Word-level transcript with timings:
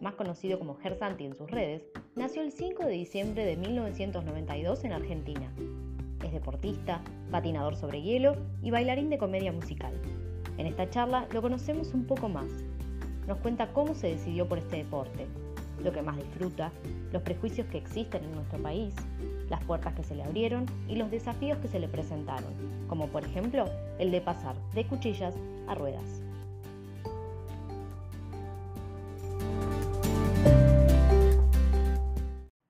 Más 0.00 0.14
conocido 0.14 0.56
como 0.60 0.76
Gersanti 0.76 1.24
en 1.24 1.34
sus 1.34 1.50
redes, 1.50 1.82
nació 2.14 2.42
el 2.42 2.52
5 2.52 2.84
de 2.84 2.92
diciembre 2.92 3.44
de 3.44 3.56
1992 3.56 4.84
en 4.84 4.92
Argentina. 4.92 5.52
Es 6.24 6.32
deportista, 6.32 7.02
patinador 7.32 7.74
sobre 7.74 8.00
hielo 8.00 8.36
y 8.62 8.70
bailarín 8.70 9.10
de 9.10 9.18
comedia 9.18 9.50
musical. 9.50 9.92
En 10.58 10.68
esta 10.68 10.88
charla 10.90 11.26
lo 11.32 11.42
conocemos 11.42 11.92
un 11.92 12.04
poco 12.04 12.28
más. 12.28 12.46
Nos 13.26 13.38
cuenta 13.38 13.72
cómo 13.72 13.94
se 13.94 14.10
decidió 14.10 14.48
por 14.48 14.58
este 14.58 14.76
deporte, 14.76 15.26
lo 15.82 15.90
que 15.90 16.02
más 16.02 16.16
disfruta, 16.18 16.70
los 17.12 17.22
prejuicios 17.22 17.66
que 17.66 17.78
existen 17.78 18.22
en 18.22 18.36
nuestro 18.36 18.62
país, 18.62 18.94
las 19.50 19.64
puertas 19.64 19.92
que 19.94 20.04
se 20.04 20.14
le 20.14 20.22
abrieron 20.22 20.66
y 20.86 20.94
los 20.94 21.10
desafíos 21.10 21.58
que 21.58 21.66
se 21.66 21.80
le 21.80 21.88
presentaron, 21.88 22.54
como 22.86 23.08
por 23.08 23.24
ejemplo 23.24 23.64
el 23.98 24.12
de 24.12 24.20
pasar 24.20 24.54
de 24.72 24.86
cuchillas 24.86 25.34
a 25.66 25.74
ruedas. 25.74 26.27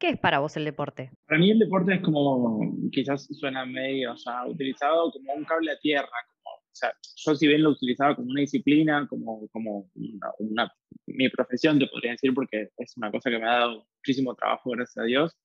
¿Qué 0.08 0.14
es 0.14 0.20
para 0.20 0.38
vos 0.38 0.56
el 0.56 0.64
deporte? 0.64 1.10
Para 1.26 1.38
mí 1.38 1.50
el 1.50 1.58
deporte 1.58 1.96
es 1.96 2.00
como, 2.00 2.58
quizás 2.90 3.28
suena 3.30 3.66
medio, 3.66 4.14
o 4.14 4.16
sea, 4.16 4.46
utilizado 4.46 5.12
como 5.12 5.34
un 5.34 5.44
cable 5.44 5.70
a 5.70 5.78
tierra, 5.80 6.08
o 6.46 6.60
sea, 6.72 6.94
yo 7.14 7.34
si 7.34 7.46
bien 7.46 7.62
lo 7.62 7.72
utilizaba 7.72 8.16
como 8.16 8.30
una 8.30 8.40
disciplina, 8.40 9.06
como, 9.06 9.46
como 9.48 9.90
una, 10.38 10.72
mi 11.04 11.28
profesión, 11.28 11.78
te 11.78 11.88
podría 11.88 12.12
decir, 12.12 12.32
porque 12.32 12.70
es 12.78 12.96
una 12.96 13.10
cosa 13.10 13.28
que 13.28 13.38
me 13.38 13.46
ha 13.50 13.58
dado 13.58 13.86
muchísimo 13.98 14.34
trabajo, 14.34 14.70
gracias 14.70 14.96
a 14.96 15.06
Dios, 15.06 15.36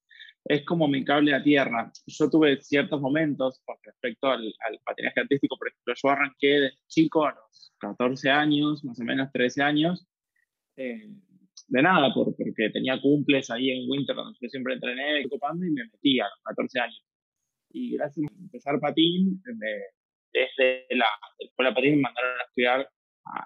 es 0.46 0.64
como 0.64 0.88
mi 0.88 1.04
cable 1.04 1.36
a 1.36 1.44
tierra. 1.44 1.92
Yo 2.06 2.30
tuve 2.30 2.62
ciertos 2.62 3.02
momentos 3.02 3.62
con 3.66 3.76
respecto 3.84 4.28
al, 4.28 4.50
patinaje 4.86 5.20
artístico, 5.20 5.58
por 5.58 5.68
ejemplo, 5.68 5.94
yo 6.02 6.10
arranqué 6.10 6.48
de 6.48 6.72
chico 6.88 7.26
a 7.26 7.32
los 7.34 7.74
14 7.80 8.30
años, 8.30 8.82
más 8.86 8.98
o 8.98 9.04
menos 9.04 9.30
13 9.34 9.62
años, 9.62 10.08
eh, 10.78 11.10
de 11.68 11.82
nada, 11.82 12.14
porque 12.54 12.70
tenía 12.70 13.02
cumples 13.02 13.50
ahí 13.50 13.72
en 13.72 13.90
Winter, 13.90 14.16
donde 14.16 14.38
yo 14.40 14.48
siempre 14.48 14.76
entrené, 14.76 15.28
copando 15.28 15.66
y 15.66 15.72
me 15.72 15.86
metí 15.86 16.20
a 16.20 16.26
los 16.26 16.40
14 16.44 16.80
años. 16.80 17.04
Y 17.72 17.96
gracias 17.98 18.28
a 18.30 18.36
empezar 18.40 18.80
patín, 18.80 19.42
desde 20.32 20.86
la 20.92 21.06
escuela 21.40 21.74
patín 21.74 21.96
me 21.96 22.02
mandaron 22.02 22.40
a 22.40 22.44
estudiar 22.44 22.90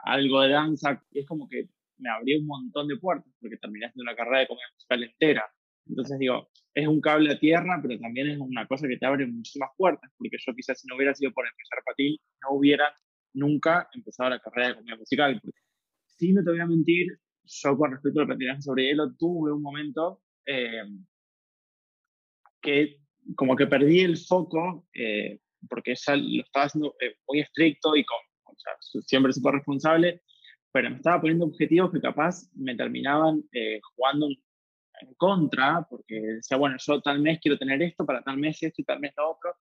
algo 0.03 0.41
de 0.41 0.49
danza, 0.49 1.01
y 1.11 1.19
es 1.19 1.25
como 1.25 1.47
que 1.47 1.69
me 1.99 2.09
abrió 2.09 2.39
un 2.39 2.47
montón 2.47 2.87
de 2.87 2.97
puertas, 2.97 3.31
porque 3.39 3.57
terminé 3.57 3.85
haciendo 3.85 4.03
una 4.03 4.15
carrera 4.15 4.39
de 4.39 4.47
comedia 4.47 4.67
musical 4.73 5.03
entera. 5.03 5.45
Entonces 5.87 6.19
digo, 6.19 6.49
es 6.73 6.87
un 6.87 6.99
cable 6.99 7.31
a 7.31 7.39
tierra, 7.39 7.79
pero 7.81 7.97
también 7.99 8.27
es 8.27 8.37
una 8.39 8.67
cosa 8.67 8.87
que 8.87 8.97
te 8.97 9.05
abre 9.05 9.25
muchísimas 9.25 9.69
puertas, 9.77 10.11
porque 10.17 10.37
yo 10.45 10.53
quizás 10.53 10.81
si 10.81 10.87
no 10.87 10.95
hubiera 10.95 11.15
sido 11.15 11.31
por 11.31 11.47
empezar 11.47 11.79
patín, 11.85 12.17
no 12.43 12.57
hubiera 12.57 12.93
nunca 13.33 13.87
empezado 13.93 14.31
la 14.31 14.39
carrera 14.39 14.69
de 14.69 14.75
comedia 14.75 14.97
musical. 14.97 15.41
Si 16.05 16.33
no 16.33 16.43
te 16.43 16.51
voy 16.51 16.59
a 16.59 16.65
mentir, 16.65 17.07
yo 17.47 17.77
con 17.77 17.91
respecto 17.91 18.21
al 18.21 18.27
patinaje 18.27 18.61
sobre 18.61 18.87
hielo 18.87 19.13
tuve 19.15 19.51
un 19.51 19.61
momento 19.61 20.21
eh, 20.45 20.83
que 22.61 22.97
como 23.35 23.55
que 23.55 23.67
perdí 23.67 24.01
el 24.01 24.17
foco 24.17 24.87
eh, 24.93 25.39
porque 25.69 25.95
ya 25.95 26.15
lo 26.15 26.43
estaba 26.43 26.65
haciendo 26.65 26.95
eh, 27.01 27.15
muy 27.27 27.39
estricto 27.39 27.95
y 27.95 28.05
con, 28.05 28.17
o 28.45 28.55
sea, 28.57 28.73
siempre 29.01 29.33
súper 29.33 29.55
responsable, 29.55 30.21
pero 30.71 30.89
me 30.89 30.97
estaba 30.97 31.21
poniendo 31.21 31.45
objetivos 31.45 31.91
que 31.91 32.01
capaz 32.01 32.49
me 32.53 32.75
terminaban 32.75 33.43
jugando 33.95 34.27
en 35.01 35.13
contra, 35.15 35.85
porque 35.89 36.15
decía, 36.15 36.57
bueno, 36.57 36.75
yo 36.79 37.01
tal 37.01 37.21
mes 37.21 37.39
quiero 37.41 37.57
tener 37.57 37.81
esto, 37.81 38.05
para 38.05 38.21
tal 38.21 38.37
mes 38.37 38.61
esto 38.61 38.81
y 38.81 38.85
tal 38.85 38.99
mes 38.99 39.13
lo 39.17 39.31
otro. 39.31 39.55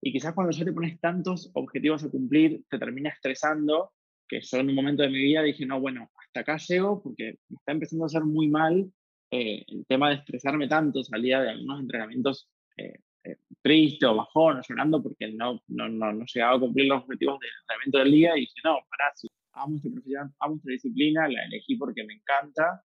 Y 0.00 0.12
quizás 0.12 0.34
cuando 0.34 0.52
ya 0.52 0.64
te 0.64 0.72
pones 0.72 1.00
tantos 1.00 1.50
objetivos 1.54 2.04
a 2.04 2.10
cumplir, 2.10 2.64
te 2.68 2.78
termina 2.78 3.10
estresando, 3.10 3.92
que 4.28 4.40
yo 4.40 4.58
en 4.58 4.68
un 4.68 4.74
momento 4.74 5.02
de 5.02 5.08
mi 5.08 5.18
vida 5.18 5.42
dije, 5.42 5.66
no, 5.66 5.80
bueno, 5.80 6.10
acá 6.36 6.56
llego 6.56 7.02
porque 7.02 7.38
me 7.48 7.56
está 7.56 7.72
empezando 7.72 8.04
a 8.04 8.06
hacer 8.06 8.22
muy 8.22 8.48
mal 8.48 8.90
eh, 9.30 9.64
el 9.66 9.86
tema 9.86 10.10
de 10.10 10.16
estresarme 10.16 10.68
tanto. 10.68 11.02
Salía 11.02 11.40
de 11.40 11.50
algunos 11.50 11.80
entrenamientos 11.80 12.48
eh, 12.76 13.00
eh, 13.24 13.36
triste 13.62 14.06
o 14.06 14.14
bajón 14.14 14.58
o 14.58 14.62
llorando 14.62 15.02
porque 15.02 15.32
no, 15.32 15.60
no, 15.68 15.88
no, 15.88 16.12
no, 16.12 16.24
llegaba 16.32 16.56
a 16.56 16.60
cumplir 16.60 16.86
los 16.86 17.02
objetivos 17.02 17.40
del 17.40 17.50
entrenamiento 17.60 17.98
del 17.98 18.12
día 18.12 18.36
y 18.36 18.40
dije, 18.40 18.60
no, 18.64 18.78
pará, 18.88 19.12
si 19.14 19.28
amo 19.52 19.76
esta 19.76 19.90
profesión, 19.90 20.34
amo 20.40 20.56
esta 20.56 20.70
disciplina, 20.70 21.28
la 21.28 21.44
elegí 21.44 21.76
porque 21.76 22.04
me 22.04 22.14
encanta, 22.14 22.82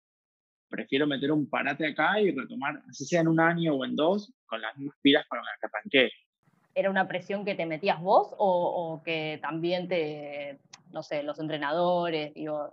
prefiero 0.69 1.07
meter 1.07 1.31
un 1.31 1.49
parate 1.49 1.87
acá 1.87 2.21
y 2.21 2.31
retomar, 2.31 2.81
así 2.89 3.05
sea 3.05 3.21
en 3.21 3.27
un 3.27 3.39
año 3.39 3.75
o 3.75 3.83
en 3.83 3.95
dos, 3.95 4.33
con 4.45 4.61
las 4.61 4.77
mismas 4.77 4.97
pilas 5.01 5.25
para 5.27 5.41
las 5.41 5.59
que 5.59 5.67
arranqué. 5.67 6.11
¿Era 6.75 6.89
una 6.89 7.07
presión 7.07 7.43
que 7.43 7.55
te 7.55 7.65
metías 7.65 7.99
vos 7.99 8.33
o, 8.37 8.93
o 8.93 9.03
que 9.03 9.39
también 9.41 9.87
te, 9.87 10.59
no 10.91 11.03
sé, 11.03 11.23
los 11.23 11.39
entrenadores, 11.39 12.33
digo, 12.33 12.71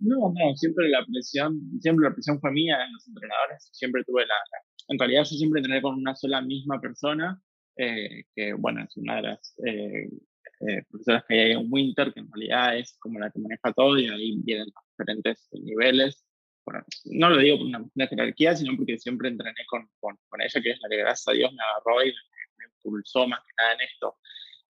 no, 0.00 0.32
no, 0.32 0.56
siempre 0.56 0.88
la 0.88 1.04
presión, 1.04 1.60
siempre 1.80 2.08
la 2.08 2.14
presión 2.14 2.40
fue 2.40 2.50
mía 2.52 2.76
en 2.84 2.92
los 2.92 3.06
entrenadores, 3.06 3.68
siempre 3.72 4.02
tuve 4.04 4.26
la, 4.26 4.34
en 4.88 4.98
realidad 4.98 5.22
yo 5.24 5.36
siempre 5.36 5.60
entrené 5.60 5.80
con 5.82 5.94
una 5.94 6.16
sola 6.16 6.40
misma 6.40 6.80
persona, 6.80 7.40
eh, 7.76 8.24
que 8.34 8.52
bueno, 8.54 8.82
es 8.82 8.96
una 8.96 9.16
de 9.16 9.22
las 9.22 9.54
eh, 9.64 10.08
eh, 10.60 10.82
profesoras 10.90 11.24
que 11.28 11.40
hay 11.40 11.52
en 11.52 11.66
Winter, 11.70 12.12
que 12.12 12.20
en 12.20 12.30
realidad 12.32 12.76
es 12.76 12.96
como 12.98 13.18
la 13.18 13.30
que 13.30 13.38
maneja 13.38 13.72
todo 13.72 13.98
y 13.98 14.08
ahí 14.08 14.36
vienen 14.42 14.66
los 14.66 14.84
diferentes 14.90 15.48
niveles. 15.52 16.24
Bueno, 16.64 16.84
no 17.04 17.30
lo 17.30 17.38
digo 17.38 17.58
por 17.58 17.66
una, 17.66 18.06
jerarquía, 18.06 18.56
sino 18.56 18.76
porque 18.76 18.98
siempre 18.98 19.28
entrené 19.28 19.64
con, 19.68 19.88
con, 20.00 20.18
con, 20.28 20.42
ella, 20.42 20.60
que 20.60 20.70
es 20.72 20.80
la 20.80 20.88
que 20.88 20.96
gracias 20.96 21.28
a 21.28 21.32
Dios 21.32 21.52
me 21.52 21.62
agarró 21.62 22.04
y 22.04 22.12
me 22.58 22.64
impulsó 22.74 23.26
más 23.28 23.40
que 23.40 23.52
nada 23.58 23.74
en 23.74 23.80
esto. 23.80 24.16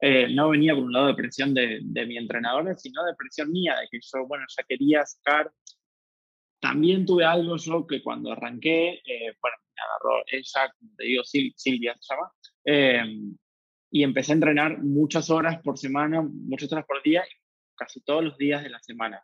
Eh, 0.00 0.33
no 0.33 0.49
venía 0.49 0.75
por 0.75 0.84
un 0.84 0.93
lado 0.93 1.09
de 1.09 1.15
presión 1.15 1.53
de, 1.53 1.81
de, 1.83 2.06
mi 2.06 2.16
entrenador, 2.16 2.75
sino 2.78 3.05
de 3.05 3.15
presión 3.15 3.53
mía, 3.53 3.77
de 3.78 3.88
que 3.91 3.99
yo, 4.00 4.27
bueno, 4.27 4.44
ya 4.49 4.65
quería 4.65 5.05
sacar. 5.05 5.53
También 6.59 7.05
tuve 7.05 7.25
algo 7.25 7.56
yo 7.56 7.87
que 7.87 8.03
cuando 8.03 8.33
arranqué, 8.33 9.03
eh, 9.05 9.37
bueno, 9.41 9.56
me 9.75 9.83
agarró 9.83 10.22
ella, 10.27 10.75
te 10.97 11.05
digo, 11.05 11.22
Silvia 11.25 11.97
se 12.00 12.15
llama, 12.15 12.33
eh, 12.65 13.33
y 13.91 14.03
empecé 14.03 14.33
a 14.33 14.34
entrenar 14.34 14.83
muchas 14.83 15.31
horas 15.31 15.60
por 15.62 15.78
semana, 15.78 16.22
muchas 16.22 16.72
horas 16.72 16.87
por 16.87 17.03
día, 17.03 17.25
casi 17.75 18.00
todos 18.00 18.25
los 18.25 18.39
días 18.39 18.62
de 18.62 18.71
la 18.71 18.78
semana. 18.81 19.22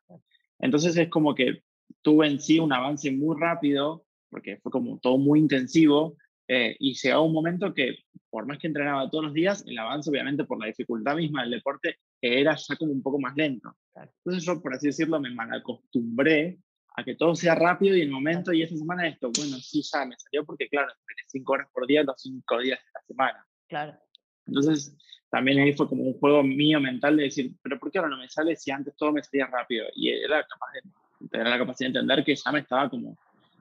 Entonces 0.58 0.96
es 0.96 1.08
como 1.08 1.34
que 1.34 1.62
tuve 2.02 2.26
en 2.26 2.40
sí 2.40 2.58
un 2.58 2.72
avance 2.72 3.10
muy 3.12 3.36
rápido, 3.38 4.04
porque 4.30 4.58
fue 4.58 4.72
como 4.72 4.98
todo 4.98 5.18
muy 5.18 5.38
intensivo, 5.38 6.16
eh, 6.48 6.76
y 6.78 6.94
llegaba 6.94 7.22
un 7.22 7.32
momento 7.32 7.74
que, 7.74 7.96
por 8.30 8.46
más 8.46 8.58
que 8.58 8.66
entrenaba 8.66 9.10
todos 9.10 9.24
los 9.24 9.34
días, 9.34 9.64
el 9.66 9.78
avance, 9.78 10.10
obviamente, 10.10 10.44
por 10.44 10.60
la 10.60 10.66
dificultad 10.66 11.16
misma 11.16 11.42
del 11.42 11.52
deporte, 11.52 11.96
era 12.20 12.56
ya 12.56 12.76
como 12.76 12.92
un 12.92 13.02
poco 13.02 13.18
más 13.18 13.36
lento. 13.36 13.74
Entonces 13.94 14.44
yo, 14.44 14.60
por 14.60 14.74
así 14.74 14.88
decirlo, 14.88 15.20
me 15.20 15.30
acostumbré 15.54 16.58
a 16.96 17.04
que 17.04 17.14
todo 17.14 17.34
sea 17.34 17.54
rápido 17.54 17.96
y 17.96 18.00
el 18.00 18.10
momento, 18.10 18.52
y 18.52 18.62
esta 18.62 18.76
semana 18.76 19.06
esto, 19.06 19.30
bueno, 19.36 19.56
sí, 19.58 19.82
ya 19.82 20.06
me 20.06 20.16
salió 20.16 20.44
porque, 20.44 20.68
claro, 20.68 20.88
entrené 20.88 21.22
cinco 21.26 21.52
horas 21.52 21.68
por 21.72 21.86
día, 21.86 22.02
los 22.02 22.20
cinco 22.20 22.58
días 22.58 22.78
de 22.78 22.90
la 22.94 23.00
semana. 23.06 23.46
Claro. 23.68 23.98
Entonces, 24.46 24.96
también 25.30 25.58
ahí 25.58 25.72
fue 25.72 25.88
como 25.88 26.04
un 26.04 26.14
juego 26.14 26.42
mío 26.42 26.80
mental 26.80 27.16
de 27.16 27.24
decir, 27.24 27.52
pero 27.62 27.78
¿por 27.78 27.90
qué 27.90 27.98
ahora 27.98 28.10
no 28.10 28.18
me 28.18 28.28
sale 28.28 28.56
si 28.56 28.70
antes 28.70 28.96
todo 28.96 29.12
me 29.12 29.22
salía 29.22 29.46
rápido? 29.46 29.86
Y 29.94 30.08
era 30.08 30.46
capaz 30.46 30.72
de 30.72 31.28
tener 31.28 31.48
la 31.48 31.58
capacidad 31.58 31.90
de 31.90 31.98
entender 31.98 32.24
que 32.24 32.36
ya 32.36 32.52
me 32.52 32.60
estaba 32.60 32.88
como 32.88 33.18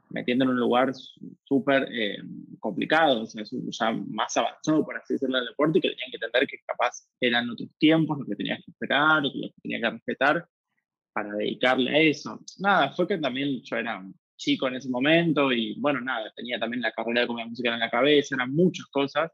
metiendo 0.09 0.45
en 0.45 0.51
un 0.51 0.59
lugar 0.59 0.93
súper 1.43 1.89
eh, 1.91 2.17
complicado, 2.65 3.21
o 3.21 3.25
sea, 3.27 3.43
ya 3.43 3.91
más 4.09 4.35
avanzado, 4.35 4.83
por 4.83 4.97
así 4.97 5.13
decirlo, 5.13 5.37
del 5.37 5.49
deporte, 5.49 5.77
y 5.77 5.81
que 5.81 5.89
tenían 5.89 6.09
que 6.09 6.17
entender 6.17 6.47
que 6.47 6.57
capaz 6.65 7.07
eran 7.21 7.47
otros 7.47 7.69
tiempos 7.77 8.17
lo 8.17 8.25
que 8.25 8.35
tenías 8.35 8.59
que 8.65 8.71
esperar, 8.71 9.21
lo 9.23 9.31
que 9.31 9.53
tenías 9.61 9.81
que 9.81 9.89
respetar 9.91 10.47
para 11.13 11.31
dedicarle 11.33 11.91
a 11.91 11.99
eso. 11.99 12.39
Nada, 12.57 12.91
fue 12.93 13.07
que 13.07 13.19
también 13.19 13.61
yo 13.61 13.75
era 13.77 13.99
un 13.99 14.15
chico 14.35 14.67
en 14.67 14.77
ese 14.77 14.89
momento 14.89 15.51
y 15.53 15.79
bueno, 15.79 16.01
nada, 16.01 16.33
tenía 16.35 16.57
también 16.57 16.81
la 16.81 16.91
carrera 16.91 17.21
de 17.21 17.27
comedia 17.27 17.47
musical 17.47 17.75
en 17.75 17.81
la 17.81 17.91
cabeza, 17.91 18.33
eran 18.33 18.51
muchas 18.51 18.87
cosas. 18.87 19.31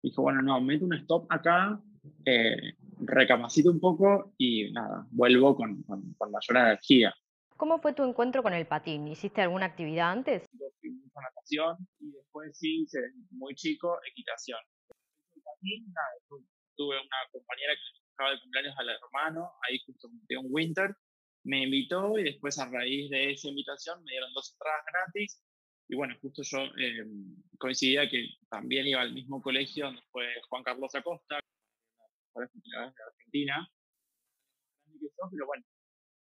Dijo, 0.00 0.22
bueno, 0.22 0.40
no, 0.40 0.60
meto 0.60 0.84
un 0.84 0.94
stop 0.94 1.26
acá, 1.28 1.76
eh, 2.24 2.74
recapacito 3.00 3.72
un 3.72 3.80
poco 3.80 4.32
y 4.38 4.70
nada, 4.70 5.08
vuelvo 5.10 5.56
con, 5.56 5.82
con, 5.82 6.14
con 6.16 6.30
mayor 6.30 6.56
energía. 6.56 7.12
¿Cómo 7.56 7.80
fue 7.80 7.94
tu 7.94 8.04
encuentro 8.04 8.44
con 8.44 8.54
el 8.54 8.66
patín? 8.66 9.08
¿Hiciste 9.08 9.42
alguna 9.42 9.66
actividad 9.66 10.12
antes? 10.12 10.48
Mucho 11.10 11.20
natación 11.20 11.88
y 11.98 12.12
después 12.12 12.56
sí 12.56 12.82
hice 12.82 12.98
muy 13.30 13.54
chico 13.54 13.98
equitación. 14.08 14.60
Tuve 16.76 16.96
una 16.96 17.18
compañera 17.32 17.74
que 17.74 17.98
estaba 18.10 18.30
de 18.30 18.40
cumpleaños 18.40 18.74
al 18.78 18.88
hermano, 18.88 19.52
ahí 19.68 19.78
justo 19.84 20.08
en 20.28 20.38
un 20.38 20.46
winter, 20.48 20.94
me 21.44 21.64
invitó 21.64 22.18
y 22.18 22.24
después 22.24 22.58
a 22.58 22.70
raíz 22.70 23.10
de 23.10 23.32
esa 23.32 23.48
invitación 23.48 24.02
me 24.04 24.12
dieron 24.12 24.32
dos 24.32 24.52
entradas 24.52 24.84
gratis 24.86 25.42
y 25.88 25.96
bueno, 25.96 26.14
justo 26.22 26.42
yo 26.44 26.58
eh, 26.78 27.04
coincidía 27.58 28.08
que 28.08 28.24
también 28.48 28.86
iba 28.86 29.00
al 29.00 29.12
mismo 29.12 29.42
colegio 29.42 29.86
donde 29.86 30.02
fue 30.12 30.24
Juan 30.48 30.62
Carlos 30.62 30.94
Acosta, 30.94 31.40
de 32.34 32.44
Argentina, 32.44 33.68
pero 35.30 35.46
bueno, 35.46 35.64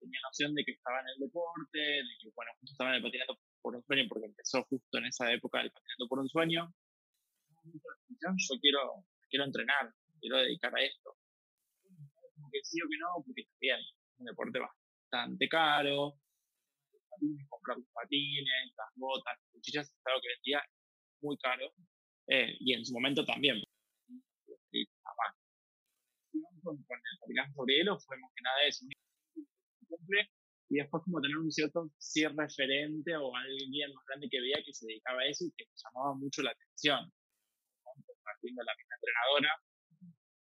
tenía 0.01 0.21
noción 0.23 0.55
de 0.55 0.65
que 0.65 0.73
estaba 0.73 1.01
en 1.01 1.09
el 1.09 1.19
deporte, 1.21 1.79
de 1.79 2.17
que, 2.21 2.31
bueno, 2.35 2.51
justo 2.61 2.73
estaba 2.73 2.91
en 2.91 2.97
el 2.97 3.03
patinando 3.03 3.39
por 3.63 3.77
un 3.77 3.85
sueño, 3.85 4.05
porque 4.09 4.27
empezó 4.27 4.65
justo 4.65 4.99
en 4.99 5.07
esa 5.07 5.33
época 5.33 5.61
el 5.61 5.71
patinando 5.71 6.09
por 6.09 6.19
un 6.21 6.29
sueño. 6.29 6.73
Yo 7.65 8.59
quiero, 8.61 9.05
quiero 9.29 9.45
entrenar, 9.45 9.93
quiero 10.21 10.39
dedicar 10.39 10.75
a 10.75 10.83
esto. 10.83 11.17
Como 12.35 12.51
que 12.51 12.61
sí 12.63 12.81
o 12.83 12.89
que 12.89 12.99
no, 12.99 13.23
porque 13.25 13.45
también 13.45 13.81
es 13.81 13.95
un 14.19 14.27
deporte 14.27 14.59
bastante 14.59 15.49
caro, 15.49 16.19
comprar 17.49 17.79
los 17.79 17.89
patines, 17.93 18.73
las 18.77 18.89
botas, 18.97 19.37
las 19.39 19.51
cuchillas, 19.53 19.87
es 19.87 20.07
algo 20.07 20.21
que 20.21 20.29
vendía 20.29 20.63
muy 21.21 21.37
caro. 21.39 21.73
Eh, 22.29 22.57
y 22.61 22.75
en 22.75 22.85
su 22.85 22.93
momento 22.95 23.25
también. 23.25 23.63
Con, 26.63 26.83
con 26.85 26.99
el 26.99 27.19
patinaje 27.21 27.53
sobre 27.53 27.77
hielo 27.77 27.99
fue 28.01 28.19
más 28.19 28.31
que 28.35 28.43
nada 28.43 28.63
eso, 28.65 28.85
cumple 29.89 30.31
y 30.71 30.77
después 30.77 31.03
como 31.05 31.21
tener 31.21 31.37
un 31.37 31.51
cierto 31.51 31.91
cierre 31.99 32.35
referente 32.37 33.17
o 33.17 33.35
alguien 33.35 33.95
más 33.95 34.05
grande 34.07 34.29
que 34.31 34.41
veía 34.41 34.63
que 34.65 34.73
se 34.73 34.87
dedicaba 34.87 35.21
a 35.23 35.27
eso 35.27 35.45
y 35.45 35.53
que 35.57 35.65
me 35.65 35.77
llamaba 35.77 36.15
mucho 36.15 36.43
la 36.43 36.51
atención. 36.51 37.11
Compartiendo 37.83 38.63
la 38.63 38.75
misma 38.77 38.95
entrenadora. 38.97 39.51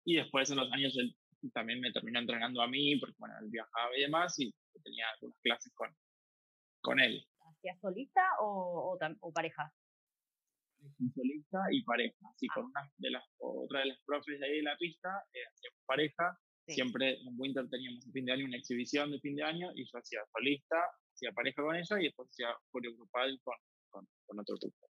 Y 0.06 0.16
después 0.16 0.50
en 0.50 0.58
los 0.58 0.72
años 0.72 0.98
él 0.98 1.16
también 1.54 1.82
me 1.82 1.92
terminó 1.92 2.20
entrenando 2.20 2.62
a 2.62 2.68
mí, 2.68 2.98
porque 3.00 3.16
bueno, 3.18 3.36
él 3.42 3.50
viajaba 3.50 3.98
y 3.98 4.02
demás, 4.02 4.40
y 4.40 4.54
tenía 4.82 5.06
algunas 5.14 5.38
clases 5.42 5.74
con, 5.76 5.90
con 6.82 7.00
él. 7.02 7.26
¿Hacías 7.58 7.80
solista 7.82 8.22
o, 8.40 8.98
o, 9.20 9.34
pareja? 9.34 9.74
Solista 11.14 11.60
y 11.72 11.84
pareja. 11.84 12.16
Así 12.34 12.48
con 12.48 12.66
una 12.66 12.90
de 12.98 13.12
las, 13.12 13.24
otra 13.40 13.82
de 13.82 13.88
las 13.88 14.00
profes 14.06 14.40
de 14.40 14.46
ahí 14.46 14.58
de 14.58 14.64
la 14.64 14.78
pista, 14.78 15.10
eh, 15.34 15.44
hacíamos 15.52 15.80
pareja 15.86 16.40
Siempre 16.68 17.20
en 17.20 17.36
Winter 17.38 17.68
teníamos 17.70 18.06
el 18.06 18.12
fin 18.14 18.26
de 18.26 18.32
año 18.32 18.46
una 18.46 18.58
exhibición 18.58 19.12
de 19.12 19.20
fin 19.20 19.36
de 19.36 19.44
año 19.44 19.72
y 19.76 19.84
yo 19.84 19.98
hacía 19.98 20.22
solista, 20.32 20.78
hacía 21.14 21.32
pareja 21.34 21.62
con 21.62 21.76
ella 21.76 22.00
y 22.00 22.04
después 22.06 22.30
hacía 22.30 22.56
grupal 22.72 23.40
con, 23.44 23.56
con, 23.90 24.08
con 24.26 24.40
otro 24.40 24.58
truco. 24.58 24.88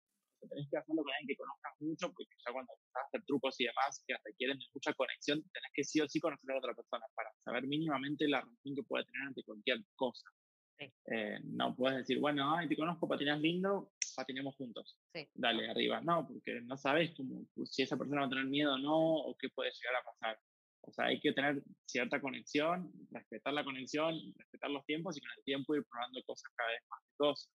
tenés 0.49 0.69
que 0.69 0.77
hacerlo 0.77 1.01
con 1.01 1.11
alguien 1.13 1.27
que 1.27 1.35
conozcas 1.35 1.73
mucho 1.79 2.13
porque 2.13 2.35
ya 2.45 2.53
cuando 2.53 2.73
empezás 2.73 3.01
a 3.01 3.07
hacer 3.07 3.23
trucos 3.25 3.59
y 3.59 3.65
demás 3.65 4.03
que 4.05 4.13
requieren 4.23 4.59
mucha 4.73 4.93
conexión, 4.93 5.41
tenés 5.51 5.71
que 5.73 5.83
sí 5.83 5.99
o 6.01 6.07
sí 6.07 6.19
conocer 6.19 6.51
a 6.51 6.57
otra 6.59 6.75
persona 6.75 7.05
para 7.15 7.29
saber 7.43 7.65
mínimamente 7.65 8.27
la 8.27 8.41
relación 8.41 8.75
que 8.75 8.83
puede 8.83 9.05
tener 9.05 9.27
ante 9.27 9.43
cualquier 9.43 9.79
cosa. 9.95 10.29
Eh, 10.79 11.39
no 11.43 11.75
puedes 11.75 11.99
decir, 11.99 12.19
bueno, 12.19 12.55
ay, 12.55 12.67
te 12.67 12.75
conozco, 12.75 13.07
patinas 13.07 13.39
lindo, 13.39 13.91
patinemos 14.15 14.55
juntos. 14.55 14.97
Dale, 15.33 15.69
arriba. 15.69 16.01
No, 16.01 16.27
porque 16.27 16.61
no 16.61 16.77
sabes 16.77 17.13
cómo, 17.15 17.45
si 17.65 17.83
esa 17.83 17.97
persona 17.97 18.21
va 18.21 18.27
a 18.27 18.29
tener 18.29 18.45
miedo 18.45 18.73
o 18.73 18.77
no, 18.77 18.97
o 18.97 19.35
qué 19.37 19.49
puede 19.49 19.71
llegar 19.71 20.01
a 20.01 20.03
pasar. 20.03 20.39
O 20.85 20.91
sea, 20.91 21.05
hay 21.05 21.19
que 21.19 21.31
tener 21.31 21.63
cierta 21.85 22.19
conexión, 22.19 22.91
respetar 23.11 23.53
la 23.53 23.63
conexión, 23.63 24.15
respetar 24.37 24.69
los 24.69 24.85
tiempos 24.85 25.17
y 25.17 25.21
con 25.21 25.31
el 25.37 25.43
tiempo 25.43 25.75
ir 25.75 25.85
probando 25.89 26.21
cosas 26.23 26.51
cada 26.55 26.69
vez 26.71 26.81
más 26.89 26.99
cosas. 27.15 27.51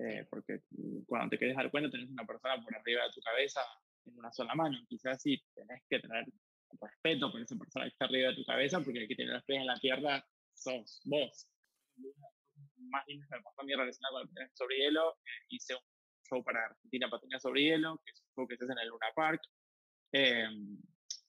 Eh, 0.00 0.26
porque 0.30 0.60
cuando 1.06 1.30
te 1.30 1.38
quieres 1.38 1.56
dar 1.56 1.70
cuenta 1.70 1.90
tenés 1.90 2.08
una 2.08 2.24
persona 2.24 2.62
por 2.62 2.74
arriba 2.74 3.04
de 3.04 3.12
tu 3.12 3.20
cabeza 3.20 3.60
en 4.06 4.18
una 4.18 4.32
sola 4.32 4.54
mano. 4.54 4.78
Quizás 4.88 5.20
sí 5.20 5.42
tenés 5.54 5.82
que 5.88 5.98
tener 5.98 6.24
respeto 6.80 7.30
por 7.30 7.40
esa 7.40 7.56
persona 7.56 7.84
que 7.84 7.90
está 7.90 8.04
arriba 8.06 8.30
de 8.30 8.36
tu 8.36 8.44
cabeza 8.44 8.80
porque 8.80 9.00
hay 9.00 9.08
que 9.08 9.16
tener 9.16 9.34
los 9.34 9.44
pies 9.44 9.60
en 9.60 9.66
la 9.66 9.78
tierra, 9.78 10.24
sos 10.54 11.00
vos. 11.04 11.48
Más 12.76 13.04
lindas 13.06 13.28
que 13.28 13.36
me 13.36 13.42
pasó 13.42 13.60
a 13.60 13.64
mí 13.64 13.74
relacionado 13.74 14.14
con 14.14 14.22
el 14.22 14.28
patinaje 14.28 14.52
sobre 14.54 14.76
hielo, 14.76 15.12
eh, 15.12 15.46
hice 15.50 15.74
un 15.74 15.80
show 16.32 16.42
para 16.44 16.66
Argentina 16.66 17.10
Patina 17.10 17.38
sobre 17.38 17.62
Hielo, 17.62 18.00
que 18.04 18.10
es 18.10 18.22
un 18.22 18.28
show 18.34 18.48
que 18.48 18.56
se 18.56 18.64
hace 18.64 18.72
en 18.72 18.78
el 18.78 18.88
Luna 18.88 19.06
Park. 19.14 19.42
Eh, 20.12 20.48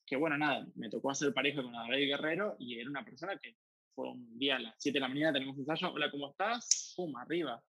que 0.05 0.15
bueno, 0.15 0.37
nada, 0.37 0.65
me 0.75 0.89
tocó 0.89 1.11
hacer 1.11 1.33
pareja 1.33 1.61
con 1.61 1.73
David 1.73 2.07
Guerrero 2.07 2.55
y 2.59 2.79
era 2.79 2.89
una 2.89 3.03
persona 3.03 3.37
que 3.37 3.55
fue 3.95 4.09
un 4.09 4.37
día 4.37 4.57
a 4.57 4.59
las 4.59 4.75
7 4.77 4.95
de 4.95 4.99
la 4.99 5.07
mañana, 5.07 5.33
tenemos 5.33 5.57
ensayo, 5.57 5.91
hola, 5.91 6.09
¿cómo 6.09 6.31
estás? 6.31 6.93
Pum, 6.95 7.15
arriba. 7.15 7.63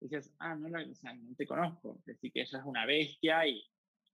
Y 0.00 0.06
dices, 0.06 0.32
ah, 0.38 0.54
no, 0.54 0.68
o 0.68 0.94
sea, 0.94 1.14
no 1.14 1.34
te 1.34 1.46
conozco. 1.46 2.00
Decir 2.04 2.32
que 2.32 2.42
ella 2.42 2.58
es 2.58 2.64
una 2.64 2.86
bestia 2.86 3.46
y 3.46 3.62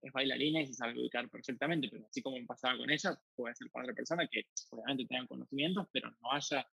es 0.01 0.11
bailarina 0.11 0.61
y 0.61 0.67
se 0.67 0.73
sabe 0.73 0.99
ubicar 0.99 1.29
perfectamente, 1.29 1.87
pero 1.89 2.05
así 2.07 2.21
como 2.21 2.37
me 2.37 2.45
pasaba 2.45 2.77
con 2.77 2.89
ella, 2.89 3.19
puede 3.35 3.55
ser 3.55 3.69
con 3.69 3.83
otra 3.83 3.93
persona 3.93 4.27
que 4.27 4.45
obviamente 4.71 5.05
tengan 5.05 5.27
conocimientos, 5.27 5.87
pero 5.91 6.11
no 6.21 6.31
haya 6.31 6.65